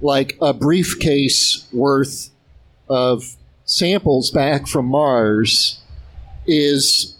like 0.00 0.36
a 0.40 0.52
briefcase 0.52 1.66
worth 1.72 2.30
of 2.88 3.34
samples 3.64 4.30
back 4.30 4.68
from 4.68 4.86
Mars 4.86 5.80
is 6.46 7.16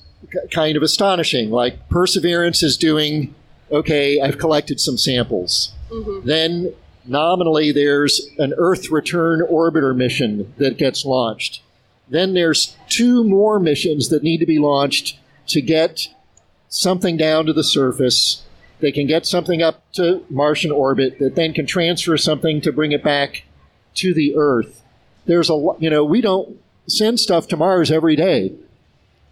kind 0.53 0.77
of 0.77 0.83
astonishing. 0.83 1.51
Like 1.51 1.89
Perseverance 1.89 2.63
is 2.63 2.77
doing, 2.77 3.35
okay, 3.73 4.21
I've 4.21 4.39
collected 4.39 4.79
some 4.79 4.99
samples. 4.99 5.73
Mm-hmm. 5.91 6.27
Then 6.27 6.75
nominally 7.07 7.73
there's 7.73 8.21
an 8.39 8.55
Earth 8.59 8.91
return 8.91 9.41
orbiter 9.41 9.97
mission 9.97 10.53
that 10.59 10.77
gets 10.77 11.05
launched. 11.05 11.63
Then 12.09 12.35
there's 12.35 12.77
two 12.89 13.25
more 13.25 13.59
missions 13.59 14.11
that 14.11 14.23
need 14.23 14.39
to 14.39 14.47
be 14.47 14.59
launched 14.59 15.19
to 15.49 15.61
get 15.61 16.09
something 16.69 17.17
down 17.17 17.47
to 17.47 17.53
the 17.53 17.65
surface. 17.65 18.43
They 18.81 18.93
can 18.93 19.07
get 19.07 19.27
something 19.27 19.63
up 19.63 19.91
to 19.93 20.25
Martian 20.29 20.71
orbit 20.71 21.19
that 21.19 21.35
then 21.35 21.53
can 21.55 21.67
transfer 21.67 22.17
something 22.19 22.61
to 22.61 22.73
bring 22.73 22.93
it 22.93 23.03
back 23.03 23.45
to 23.95 24.13
the 24.13 24.35
Earth. 24.37 24.83
There's 25.25 25.49
a 25.49 25.55
lo- 25.55 25.77
you 25.81 25.89
know 25.91 26.05
we 26.05 26.21
don't 26.21 26.59
send 26.87 27.19
stuff 27.21 27.49
to 27.49 27.57
Mars 27.57 27.91
every 27.91 28.17
day. 28.17 28.53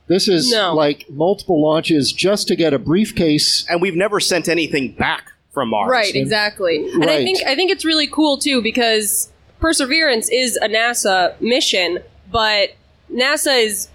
This 0.06 0.28
is 0.28 0.50
No. 0.52 0.74
like 0.74 1.04
multiple 1.10 1.62
launches 1.62 2.12
just 2.12 2.48
to 2.48 2.56
get 2.56 2.74
a 2.74 2.78
briefcase. 2.78 3.64
And 3.68 3.80
we've 3.80 3.94
never 3.96 4.20
sent 4.20 4.48
anything 4.48 4.92
back 4.92 5.32
from 5.52 5.70
Mars. 5.70 5.90
Right, 5.90 6.14
exactly. 6.14 6.76
And 6.92 7.04
I 7.04 7.06
Right. 7.06 7.24
think 7.24 7.38
I 7.46 7.54
think 7.54 7.70
it's 7.70 7.84
really 7.84 8.06
cool 8.06 8.38
too 8.38 8.60
because 8.62 9.30
Perseverance 9.60 10.28
is 10.30 10.56
a 10.56 10.68
NASA 10.68 11.40
mission, 11.40 12.00
but 12.30 12.70
NASA 13.12 13.62
is 13.64 13.88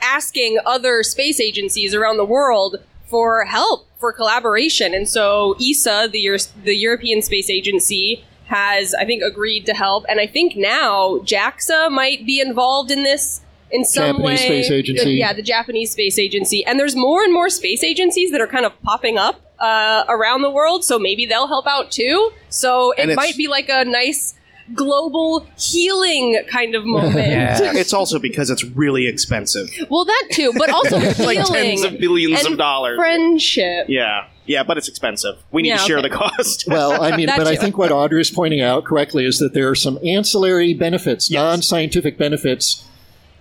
asking 0.00 0.58
other 0.64 1.02
space 1.02 1.40
agencies 1.40 1.94
around 1.94 2.16
the 2.16 2.24
world 2.24 2.76
for 3.06 3.44
help, 3.44 3.86
for 4.00 4.12
collaboration. 4.12 4.94
And 4.94 5.08
so 5.08 5.54
ESA, 5.60 6.08
the 6.10 6.20
Euro- 6.20 6.38
the 6.64 6.74
European 6.74 7.22
Space 7.22 7.50
Agency, 7.50 8.24
has 8.46 8.94
I 8.94 9.04
think 9.04 9.22
agreed 9.22 9.64
to 9.66 9.74
help, 9.74 10.04
and 10.08 10.18
I 10.18 10.26
think 10.26 10.56
now 10.56 11.18
JAXA 11.18 11.90
might 11.92 12.26
be 12.26 12.40
involved 12.40 12.90
in 12.90 13.04
this 13.04 13.42
in 13.70 13.84
some 13.84 14.16
Japanese 14.16 14.24
way. 14.24 14.36
Space 14.36 14.70
Agency. 14.70 15.10
Yeah, 15.12 15.32
the 15.32 15.42
Japanese 15.42 15.92
Space 15.92 16.18
Agency, 16.18 16.64
and 16.64 16.78
there's 16.78 16.96
more 16.96 17.22
and 17.22 17.32
more 17.32 17.48
space 17.48 17.84
agencies 17.84 18.32
that 18.32 18.40
are 18.40 18.48
kind 18.48 18.66
of 18.66 18.72
popping 18.82 19.18
up 19.18 19.40
uh, 19.60 20.04
around 20.08 20.42
the 20.42 20.50
world. 20.50 20.84
So 20.84 20.98
maybe 20.98 21.26
they'll 21.26 21.46
help 21.46 21.66
out 21.68 21.92
too. 21.92 22.32
So 22.48 22.92
it 22.92 23.14
might 23.14 23.36
be 23.36 23.46
like 23.46 23.68
a 23.68 23.84
nice 23.84 24.34
global 24.74 25.46
healing 25.58 26.40
kind 26.50 26.74
of 26.74 26.84
moment. 26.84 27.16
It's 27.80 27.92
also 27.92 28.18
because 28.18 28.50
it's 28.50 28.64
really 28.64 29.06
expensive. 29.06 29.68
Well, 29.90 30.04
that 30.04 30.28
too, 30.32 30.52
but 30.56 30.70
also 30.70 30.98
like 31.24 31.44
tens 31.46 31.82
of 31.84 31.98
billions 31.98 32.44
and 32.44 32.52
of 32.52 32.58
dollars. 32.58 32.96
friendship. 32.96 33.86
yeah. 33.88 34.26
Yeah, 34.46 34.64
but 34.64 34.76
it's 34.78 34.88
expensive. 34.88 35.36
We 35.52 35.62
need 35.62 35.68
Yeah, 35.68 35.76
to 35.76 35.82
share 35.84 35.98
okay. 35.98 36.08
the 36.08 36.14
cost. 36.16 36.64
Well, 36.68 37.00
I 37.00 37.16
mean, 37.16 37.26
That 37.26 37.38
but 37.38 37.46
I 37.46 37.54
think 37.56 37.78
what 37.78 37.92
Audrey 37.92 38.20
is 38.20 38.30
pointing 38.32 38.60
out 38.60 38.84
correctly 38.84 39.24
is 39.24 39.38
that 39.38 39.54
there 39.54 39.68
are 39.68 39.76
some 39.76 39.98
ancillary 40.04 40.74
benefits, 40.74 41.30
Yes. 41.30 41.38
non-scientific 41.40 42.18
benefits, 42.18 42.84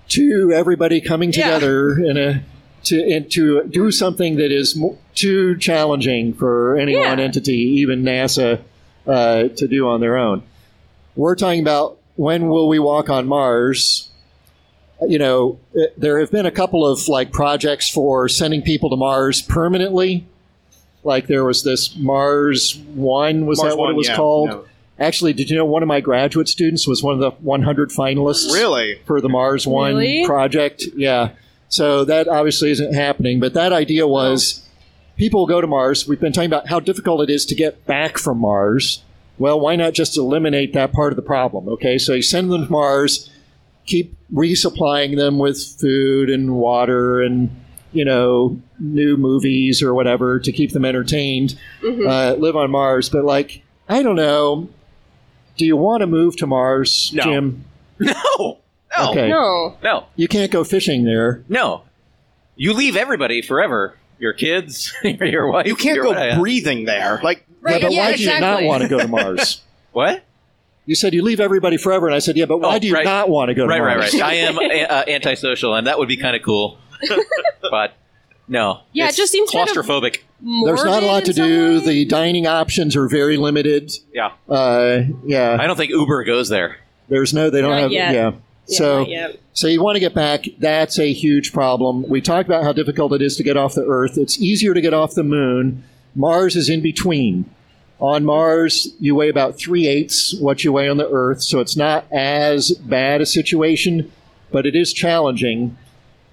to 0.10 0.52
everybody 0.54 1.02
coming 1.02 1.32
Yeah. 1.34 1.46
together 1.60 1.98
in 1.98 2.18
a 2.18 2.44
to 2.86 2.96
and 3.12 3.30
to 3.32 3.64
do 3.70 3.92
something 3.92 4.36
that 4.38 4.52
is 4.52 4.76
mo- 4.76 4.98
too 5.16 5.58
challenging 5.58 6.34
for 6.34 6.78
any 6.78 6.94
Yeah. 6.94 7.10
one 7.10 7.20
entity, 7.20 7.58
even 7.82 8.04
NASA, 8.04 8.60
uh, 9.08 9.48
to 9.56 9.68
do 9.68 9.88
on 9.88 10.00
their 10.02 10.16
own. 10.18 10.44
We're 11.20 11.36
talking 11.36 11.60
about 11.60 12.00
when 12.16 12.48
will 12.48 12.70
we 12.70 12.80
walk 12.80 13.10
on 13.10 13.28
Mars? 13.28 14.10
You 15.06 15.20
know, 15.20 15.60
eh, 15.78 15.88
there 15.98 16.18
have 16.22 16.32
been 16.32 16.46
a 16.46 16.52
couple 16.52 16.88
of 16.88 17.10
like 17.10 17.34
projects 17.34 17.90
for 17.90 18.30
sending 18.30 18.62
people 18.62 18.90
to 18.90 18.96
Mars 18.96 19.42
permanently. 19.42 20.26
Like 21.04 21.28
there 21.28 21.44
was 21.44 21.62
this 21.66 21.94
Mars 21.98 22.78
One, 22.96 23.46
was 23.46 23.60
Mars 23.62 23.74
that 23.74 23.78
what 23.78 23.88
One, 23.88 23.94
it 23.96 23.98
was 23.98 24.08
yeah, 24.08 24.16
called? 24.16 24.50
no. 24.50 24.66
Actually, 24.98 25.34
did 25.34 25.50
you 25.50 25.58
know 25.58 25.66
one 25.66 25.84
of 25.84 25.88
my 25.88 26.00
graduate 26.00 26.48
students 26.48 26.88
was 26.88 27.04
one 27.04 27.16
of 27.16 27.20
the 27.20 27.32
100 27.32 27.90
finalists? 27.90 28.54
Really? 28.54 29.02
For 29.06 29.20
the 29.20 29.30
Mars 29.30 29.68
One 29.68 29.96
Really? 29.96 30.26
project? 30.26 30.86
Yeah. 30.96 31.32
So 31.68 32.06
that 32.06 32.30
obviously 32.30 32.72
isn't 32.72 32.94
happening, 32.94 33.42
but 33.42 33.54
that 33.56 33.74
idea 33.74 34.08
was 34.08 34.66
people 35.18 35.46
go 35.48 35.60
to 35.60 35.68
Mars. 35.68 36.08
We've 36.08 36.20
been 36.20 36.32
talking 36.32 36.50
about 36.50 36.70
how 36.70 36.80
difficult 36.80 37.30
it 37.30 37.30
is 37.30 37.46
to 37.48 37.56
get 37.56 37.86
back 37.86 38.18
from 38.18 38.38
Mars. 38.38 39.04
Well, 39.40 39.60
why 39.60 39.76
not 39.76 39.94
just 39.94 40.18
eliminate 40.18 40.74
that 40.74 40.92
part 40.94 41.12
of 41.12 41.16
the 41.16 41.22
problem? 41.24 41.68
Okay, 41.70 41.98
so 41.98 42.14
you 42.14 42.22
send 42.22 42.52
them 42.52 42.66
to 42.66 42.72
Mars, 42.72 43.30
keep 43.86 44.16
resupplying 44.32 45.16
them 45.16 45.40
with 45.40 45.58
food 45.80 46.30
and 46.30 46.56
water 46.56 47.22
and 47.22 47.50
you 47.92 48.06
know 48.06 48.60
new 48.80 49.18
movies 49.18 49.82
or 49.82 49.94
whatever 49.96 50.40
to 50.40 50.52
keep 50.52 50.72
them 50.74 50.86
entertained. 50.86 51.58
Uh, 51.84 52.36
live 52.38 52.56
on 52.56 52.70
Mars, 52.70 53.10
but 53.10 53.24
like 53.26 53.64
I 53.88 54.04
don't 54.04 54.16
know. 54.18 54.70
Do 55.58 55.66
you 55.66 55.76
want 55.76 56.02
to 56.02 56.08
move 56.08 56.38
to 56.38 56.48
Mars, 56.48 57.12
No. 57.14 57.24
Jim? 57.24 57.66
No. 58.00 58.60
No. 58.98 59.12
Okay. 59.12 59.30
No. 59.30 59.78
No. 59.84 60.06
You 60.16 60.28
can't 60.28 60.52
go 60.52 60.64
fishing 60.64 61.04
there. 61.04 61.44
No. 61.50 61.84
You 62.56 62.74
leave 62.74 62.96
everybody 62.96 63.42
forever. 63.42 63.96
Your 64.20 64.34
kids, 64.34 64.94
your 65.04 65.50
wife. 65.52 65.68
You 65.68 65.76
can't 65.76 65.96
your 65.96 66.06
go 66.06 66.12
wife. 66.12 66.38
breathing 66.40 66.86
there. 66.86 67.20
Like, 67.24 67.46
Right, 67.62 67.82
yeah, 67.82 67.88
but 67.88 67.92
yeah, 67.94 68.06
why 68.12 68.16
do 68.16 68.24
you 68.24 68.40
not 68.40 68.64
want 68.64 68.84
to 68.84 68.90
go 68.90 69.00
to 69.00 69.08
Mars? 69.10 69.62
What? 69.92 70.24
You 70.86 70.96
said 70.96 71.14
you 71.14 71.22
leave 71.22 71.40
everybody 71.40 71.78
forever, 71.78 72.08
and 72.08 72.16
I 72.16 72.20
said, 72.20 72.36
yeah, 72.38 72.46
but 72.46 72.60
why 72.60 72.76
Oh, 72.76 72.80
do 72.80 72.88
you 72.88 72.94
right. 72.96 73.06
not 73.06 73.30
want 73.30 73.50
to 73.50 73.54
go 73.54 73.64
to 73.64 73.70
Right, 73.70 73.82
right, 73.82 73.98
Mars? 73.98 74.14
right. 74.14 74.24
I 74.24 74.34
am 74.36 74.58
uh, 74.90 75.04
antisocial, 75.08 75.76
and 75.76 75.86
that 75.88 76.00
would 76.00 76.08
be 76.08 76.18
kind 76.18 76.36
of 76.36 76.42
cool. 76.42 76.78
but 77.70 77.94
no. 78.48 78.82
Yeah, 78.94 79.08
it 79.10 79.16
just 79.16 79.32
seems 79.32 79.52
kind 79.52 79.70
of- 79.70 79.76
claustrophobic. 79.76 80.20
There's 80.42 80.84
not 80.86 81.04
a 81.04 81.06
lot 81.06 81.26
to 81.26 81.34
do. 81.34 81.80
way? 81.80 81.86
The 81.86 82.06
dining 82.06 82.48
options 82.48 82.96
are 82.96 83.08
very 83.10 83.36
limited. 83.36 83.92
Yeah. 84.14 84.32
Uh, 84.48 85.02
yeah, 85.26 85.58
I 85.60 85.68
don't 85.68 85.76
think 85.76 85.92
Uber 85.92 86.24
goes 86.24 86.48
there. 86.48 86.78
there's 87.10 87.34
no. 87.34 87.50
They 87.50 87.60
don't 87.62 87.72
Not 87.72 87.82
have. 87.82 87.92
yet. 87.92 88.14
Yeah. 88.14 88.32
Yeah, 88.68 88.78
so, 88.78 89.06
so 89.54 89.68
you 89.68 89.84
want 89.84 89.96
to 89.98 90.00
get 90.00 90.14
back. 90.14 90.46
That's 90.60 90.98
a 91.00 91.12
huge 91.12 91.52
problem. 91.52 92.08
We 92.08 92.22
talked 92.22 92.48
about 92.48 92.64
how 92.64 92.72
difficult 92.72 93.12
it 93.14 93.22
is 93.22 93.36
to 93.38 93.44
get 93.44 93.58
off 93.58 93.74
the 93.74 93.84
Earth. 93.86 94.18
It's 94.18 94.40
easier 94.40 94.74
to 94.74 94.80
get 94.80 94.94
off 94.94 95.14
the 95.16 95.24
Moon. 95.24 95.84
Mars 96.20 96.58
is 96.58 96.70
in 96.70 96.82
between. 96.82 97.50
On 98.00 98.26
Mars, 98.26 98.90
you 99.00 99.16
weigh 99.16 99.30
about 99.30 99.58
three 99.58 99.88
eighths 99.88 100.36
what 100.40 100.64
you 100.64 100.74
weigh 100.74 100.90
on 100.90 100.98
the 100.98 101.10
Earth, 101.10 101.42
so 101.42 101.60
it's 101.60 101.78
not 101.78 102.06
as 102.12 102.72
bad 102.72 103.22
a 103.22 103.26
situation, 103.26 104.12
but 104.52 104.66
it 104.66 104.76
is 104.76 104.92
challenging. 104.92 105.78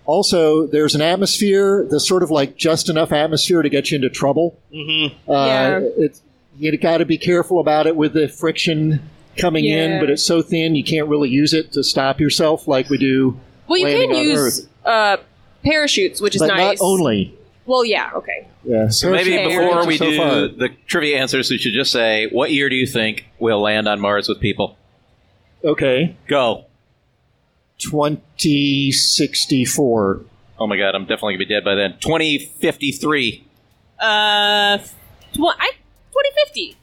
Also, 0.05 0.67
there's 0.67 0.95
an 0.97 1.03
atmosphere, 1.03 1.87
that's 1.89 2.07
sort 2.07 2.23
of 2.25 2.31
like 2.31 2.57
just 2.57 2.89
enough 2.89 3.13
atmosphere 3.13 3.63
to 3.63 3.69
get 3.69 3.91
you 3.91 3.97
into 3.97 4.11
trouble. 4.11 4.59
Mm-hmm. 4.75 5.31
Uh, 5.31 5.47
Yeah. 5.47 5.81
it's, 5.99 6.21
you 6.59 6.77
got 6.79 6.99
to 6.99 7.05
be 7.05 7.19
careful 7.19 7.61
about 7.61 7.87
it 7.87 7.95
with 7.95 8.13
the 8.13 8.29
friction 8.29 9.09
coming 9.37 9.67
in, 9.67 10.01
but 10.01 10.11
it's 10.11 10.23
so 10.23 10.43
thin 10.43 10.75
you 10.75 10.85
can't 10.85 11.09
really 11.09 11.29
use 11.29 11.53
it 11.53 11.73
to 11.73 11.85
stop 11.85 12.19
yourself 12.19 12.67
like 12.67 12.89
we 12.89 12.99
do. 12.99 13.39
Well, 13.69 13.79
you 13.79 13.87
can 13.87 14.17
on 14.17 14.23
use 14.25 14.67
uh, 14.85 15.19
parachutes, 15.65 16.21
which 16.21 16.35
is 16.35 16.41
but 16.43 16.49
nice. 16.49 16.81
not 16.81 16.85
only. 16.85 17.37
Well, 17.67 17.85
yeah, 17.85 18.11
okay. 18.15 18.47
Yeah, 18.65 18.89
So 18.89 19.11
maybe 19.11 19.35
Okay. 19.39 19.49
before 19.49 19.87
we 19.87 19.97
So 19.99 20.11
do 20.11 20.17
far. 20.17 20.49
the 20.49 20.71
trivia 20.87 21.19
answers, 21.19 21.51
we 21.51 21.59
should 21.59 21.73
just 21.75 21.91
say, 21.93 22.29
what 22.31 22.51
year 22.53 22.69
do 22.69 22.77
you 22.77 22.87
think 22.87 23.27
we'll 23.41 23.61
land 23.61 23.89
on 23.89 24.01
Mars 24.01 24.29
with 24.29 24.39
people? 24.41 24.77
Okay, 25.65 26.15
Go. 26.29 26.65
2064. 27.79 30.21
Oh 30.59 30.67
my 30.67 30.77
god, 30.79 30.95
I'm 30.95 31.03
definitely 31.03 31.35
gonna 31.35 31.45
be 31.47 31.55
dead 31.55 31.63
by 31.65 31.75
then. 31.75 31.93
2053. 32.01 33.45
Uh, 33.99 34.79
tw- 34.79 34.87
I, 35.59 35.71
2050. 36.13 36.77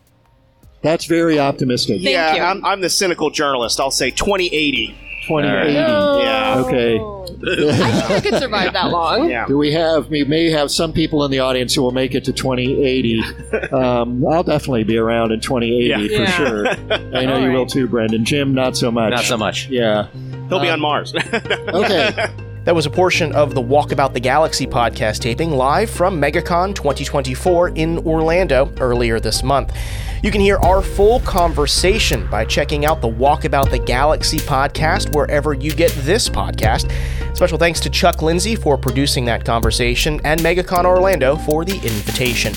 That's 0.81 1.05
very 1.05 1.39
optimistic. 1.39 1.95
Thank 1.97 2.09
yeah, 2.09 2.35
you. 2.35 2.41
I'm, 2.41 2.63
I'm 2.65 2.81
the 2.81 2.89
cynical 2.89 3.29
journalist. 3.31 3.79
I'll 3.79 3.89
say 3.89 4.11
2080. 4.11 4.95
2080. 5.27 5.73
Yeah. 5.73 6.63
Okay. 6.65 6.99
I 7.45 7.65
think 7.75 8.11
I 8.11 8.19
could 8.21 8.39
survive 8.39 8.73
that 8.73 8.89
long. 8.91 9.29
Yeah. 9.29 9.45
Do 9.47 9.57
we 9.57 9.71
have? 9.73 10.09
We 10.09 10.23
may 10.23 10.49
have 10.51 10.71
some 10.71 10.93
people 10.93 11.25
in 11.25 11.31
the 11.31 11.39
audience 11.39 11.73
who 11.75 11.81
will 11.81 11.91
make 11.91 12.15
it 12.15 12.23
to 12.25 12.33
2080. 12.33 13.21
Um, 13.73 14.25
I'll 14.27 14.43
definitely 14.43 14.83
be 14.83 14.97
around 14.97 15.31
in 15.31 15.39
2080 15.39 15.85
Yeah. 15.87 15.97
for 15.97 16.23
Yeah. 16.23 16.31
sure. 16.37 16.67
I 17.17 17.25
know 17.25 17.39
you 17.39 17.51
will 17.51 17.65
too, 17.65 17.87
Brendan. 17.87 18.23
Jim, 18.25 18.53
not 18.53 18.77
so 18.77 18.91
much. 18.91 19.11
Not 19.11 19.23
so 19.23 19.37
much. 19.37 19.67
Yeah. 19.69 20.07
He'll 20.49 20.59
be 20.59 20.69
Uh, 20.69 20.73
on 20.73 20.79
Mars. 20.81 21.13
Okay. 21.15 22.27
That 22.65 22.75
was 22.75 22.85
a 22.85 22.89
portion 22.89 23.33
of 23.33 23.53
the 23.53 23.61
Walkabout 23.61 24.13
the 24.13 24.21
Galaxy 24.21 24.65
podcast 24.65 25.19
taping 25.19 25.51
live 25.51 25.89
from 25.89 26.21
MegaCon 26.21 26.73
2024 26.73 27.69
in 27.69 27.97
Orlando 27.99 28.71
earlier 28.79 29.19
this 29.19 29.43
month. 29.43 29.75
You 30.23 30.31
can 30.31 30.39
hear 30.39 30.55
our 30.59 30.81
full 30.81 31.19
conversation 31.21 32.25
by 32.29 32.45
checking 32.45 32.85
out 32.85 33.01
the 33.01 33.09
Walkabout 33.09 33.69
the 33.69 33.79
Galaxy 33.79 34.37
podcast 34.37 35.13
wherever 35.13 35.53
you 35.53 35.73
get 35.73 35.91
this 35.91 36.29
podcast. 36.29 36.89
Special 37.35 37.57
thanks 37.57 37.81
to 37.81 37.89
Chuck 37.89 38.21
Lindsay 38.21 38.55
for 38.55 38.77
producing 38.77 39.25
that 39.25 39.43
conversation 39.43 40.21
and 40.23 40.39
MegaCon 40.39 40.85
Orlando 40.85 41.35
for 41.35 41.65
the 41.65 41.75
invitation. 41.75 42.53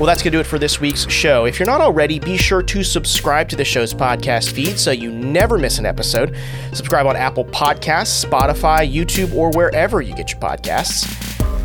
Well, 0.00 0.06
that's 0.06 0.22
going 0.22 0.32
to 0.32 0.38
do 0.38 0.40
it 0.40 0.46
for 0.46 0.58
this 0.58 0.80
week's 0.80 1.06
show. 1.10 1.44
If 1.44 1.58
you're 1.58 1.66
not 1.66 1.82
already, 1.82 2.18
be 2.18 2.38
sure 2.38 2.62
to 2.62 2.82
subscribe 2.82 3.50
to 3.50 3.56
the 3.56 3.66
show's 3.66 3.92
podcast 3.92 4.52
feed 4.52 4.78
so 4.78 4.92
you 4.92 5.12
never 5.12 5.58
miss 5.58 5.78
an 5.78 5.84
episode. 5.84 6.34
Subscribe 6.72 7.06
on 7.06 7.16
Apple 7.16 7.44
Podcasts, 7.44 8.24
Spotify, 8.24 8.90
YouTube, 8.90 9.34
or 9.34 9.50
wherever 9.50 10.00
you 10.00 10.14
get 10.14 10.32
your 10.32 10.40
podcasts. 10.40 11.06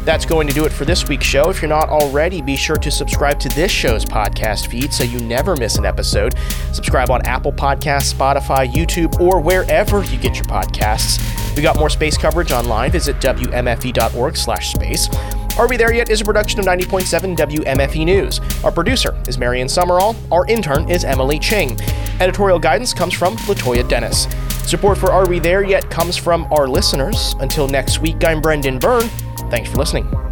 That's 0.03 0.25
going 0.25 0.49
to 0.49 0.53
do 0.53 0.65
it 0.65 0.73
for 0.73 0.83
this 0.83 1.07
week's 1.07 1.25
show. 1.25 1.49
If 1.49 1.61
you're 1.61 1.69
not 1.69 1.87
already, 1.87 2.41
be 2.41 2.57
sure 2.57 2.75
to 2.75 2.91
subscribe 2.91 3.39
to 3.39 3.47
this 3.47 3.71
show's 3.71 4.03
podcast 4.03 4.67
feed 4.67 4.93
so 4.93 5.05
you 5.05 5.21
never 5.21 5.55
miss 5.55 5.77
an 5.77 5.85
episode. 5.85 6.35
Subscribe 6.73 7.11
on 7.11 7.25
Apple 7.25 7.53
Podcasts, 7.53 8.13
Spotify, 8.13 8.69
YouTube, 8.69 9.17
or 9.21 9.39
wherever 9.39 10.03
you 10.03 10.17
get 10.17 10.35
your 10.35 10.43
podcasts. 10.43 11.21
We 11.55 11.61
got 11.61 11.79
more 11.79 11.89
space 11.89 12.17
coverage 12.17 12.51
online. 12.51 12.91
Visit 12.91 13.15
wmfe.org/space. 13.21 15.44
Are 15.57 15.69
We 15.69 15.77
There 15.77 15.93
Yet 15.93 16.09
is 16.09 16.19
a 16.19 16.25
production 16.25 16.59
of 16.59 16.65
90.7 16.65 17.37
WMFE 17.37 18.03
News. 18.03 18.41
Our 18.65 18.73
producer 18.73 19.17
is 19.25 19.37
Marion 19.37 19.69
Summerall. 19.69 20.13
Our 20.29 20.45
intern 20.47 20.89
is 20.89 21.05
Emily 21.05 21.39
Ching. 21.39 21.79
Editorial 22.19 22.59
guidance 22.59 22.93
comes 22.93 23.13
from 23.13 23.37
Latoya 23.37 23.87
Dennis. 23.87 24.27
Support 24.69 24.97
for 24.97 25.13
Are 25.13 25.25
We 25.25 25.39
There 25.39 25.63
Yet 25.63 25.89
comes 25.89 26.17
from 26.17 26.45
our 26.51 26.67
listeners. 26.67 27.35
Until 27.39 27.69
next 27.69 27.99
week, 27.99 28.21
I'm 28.25 28.41
Brendan 28.41 28.79
Byrne. 28.79 29.07
Thanks 29.49 29.69
for 29.69 29.77
listening. 29.77 30.24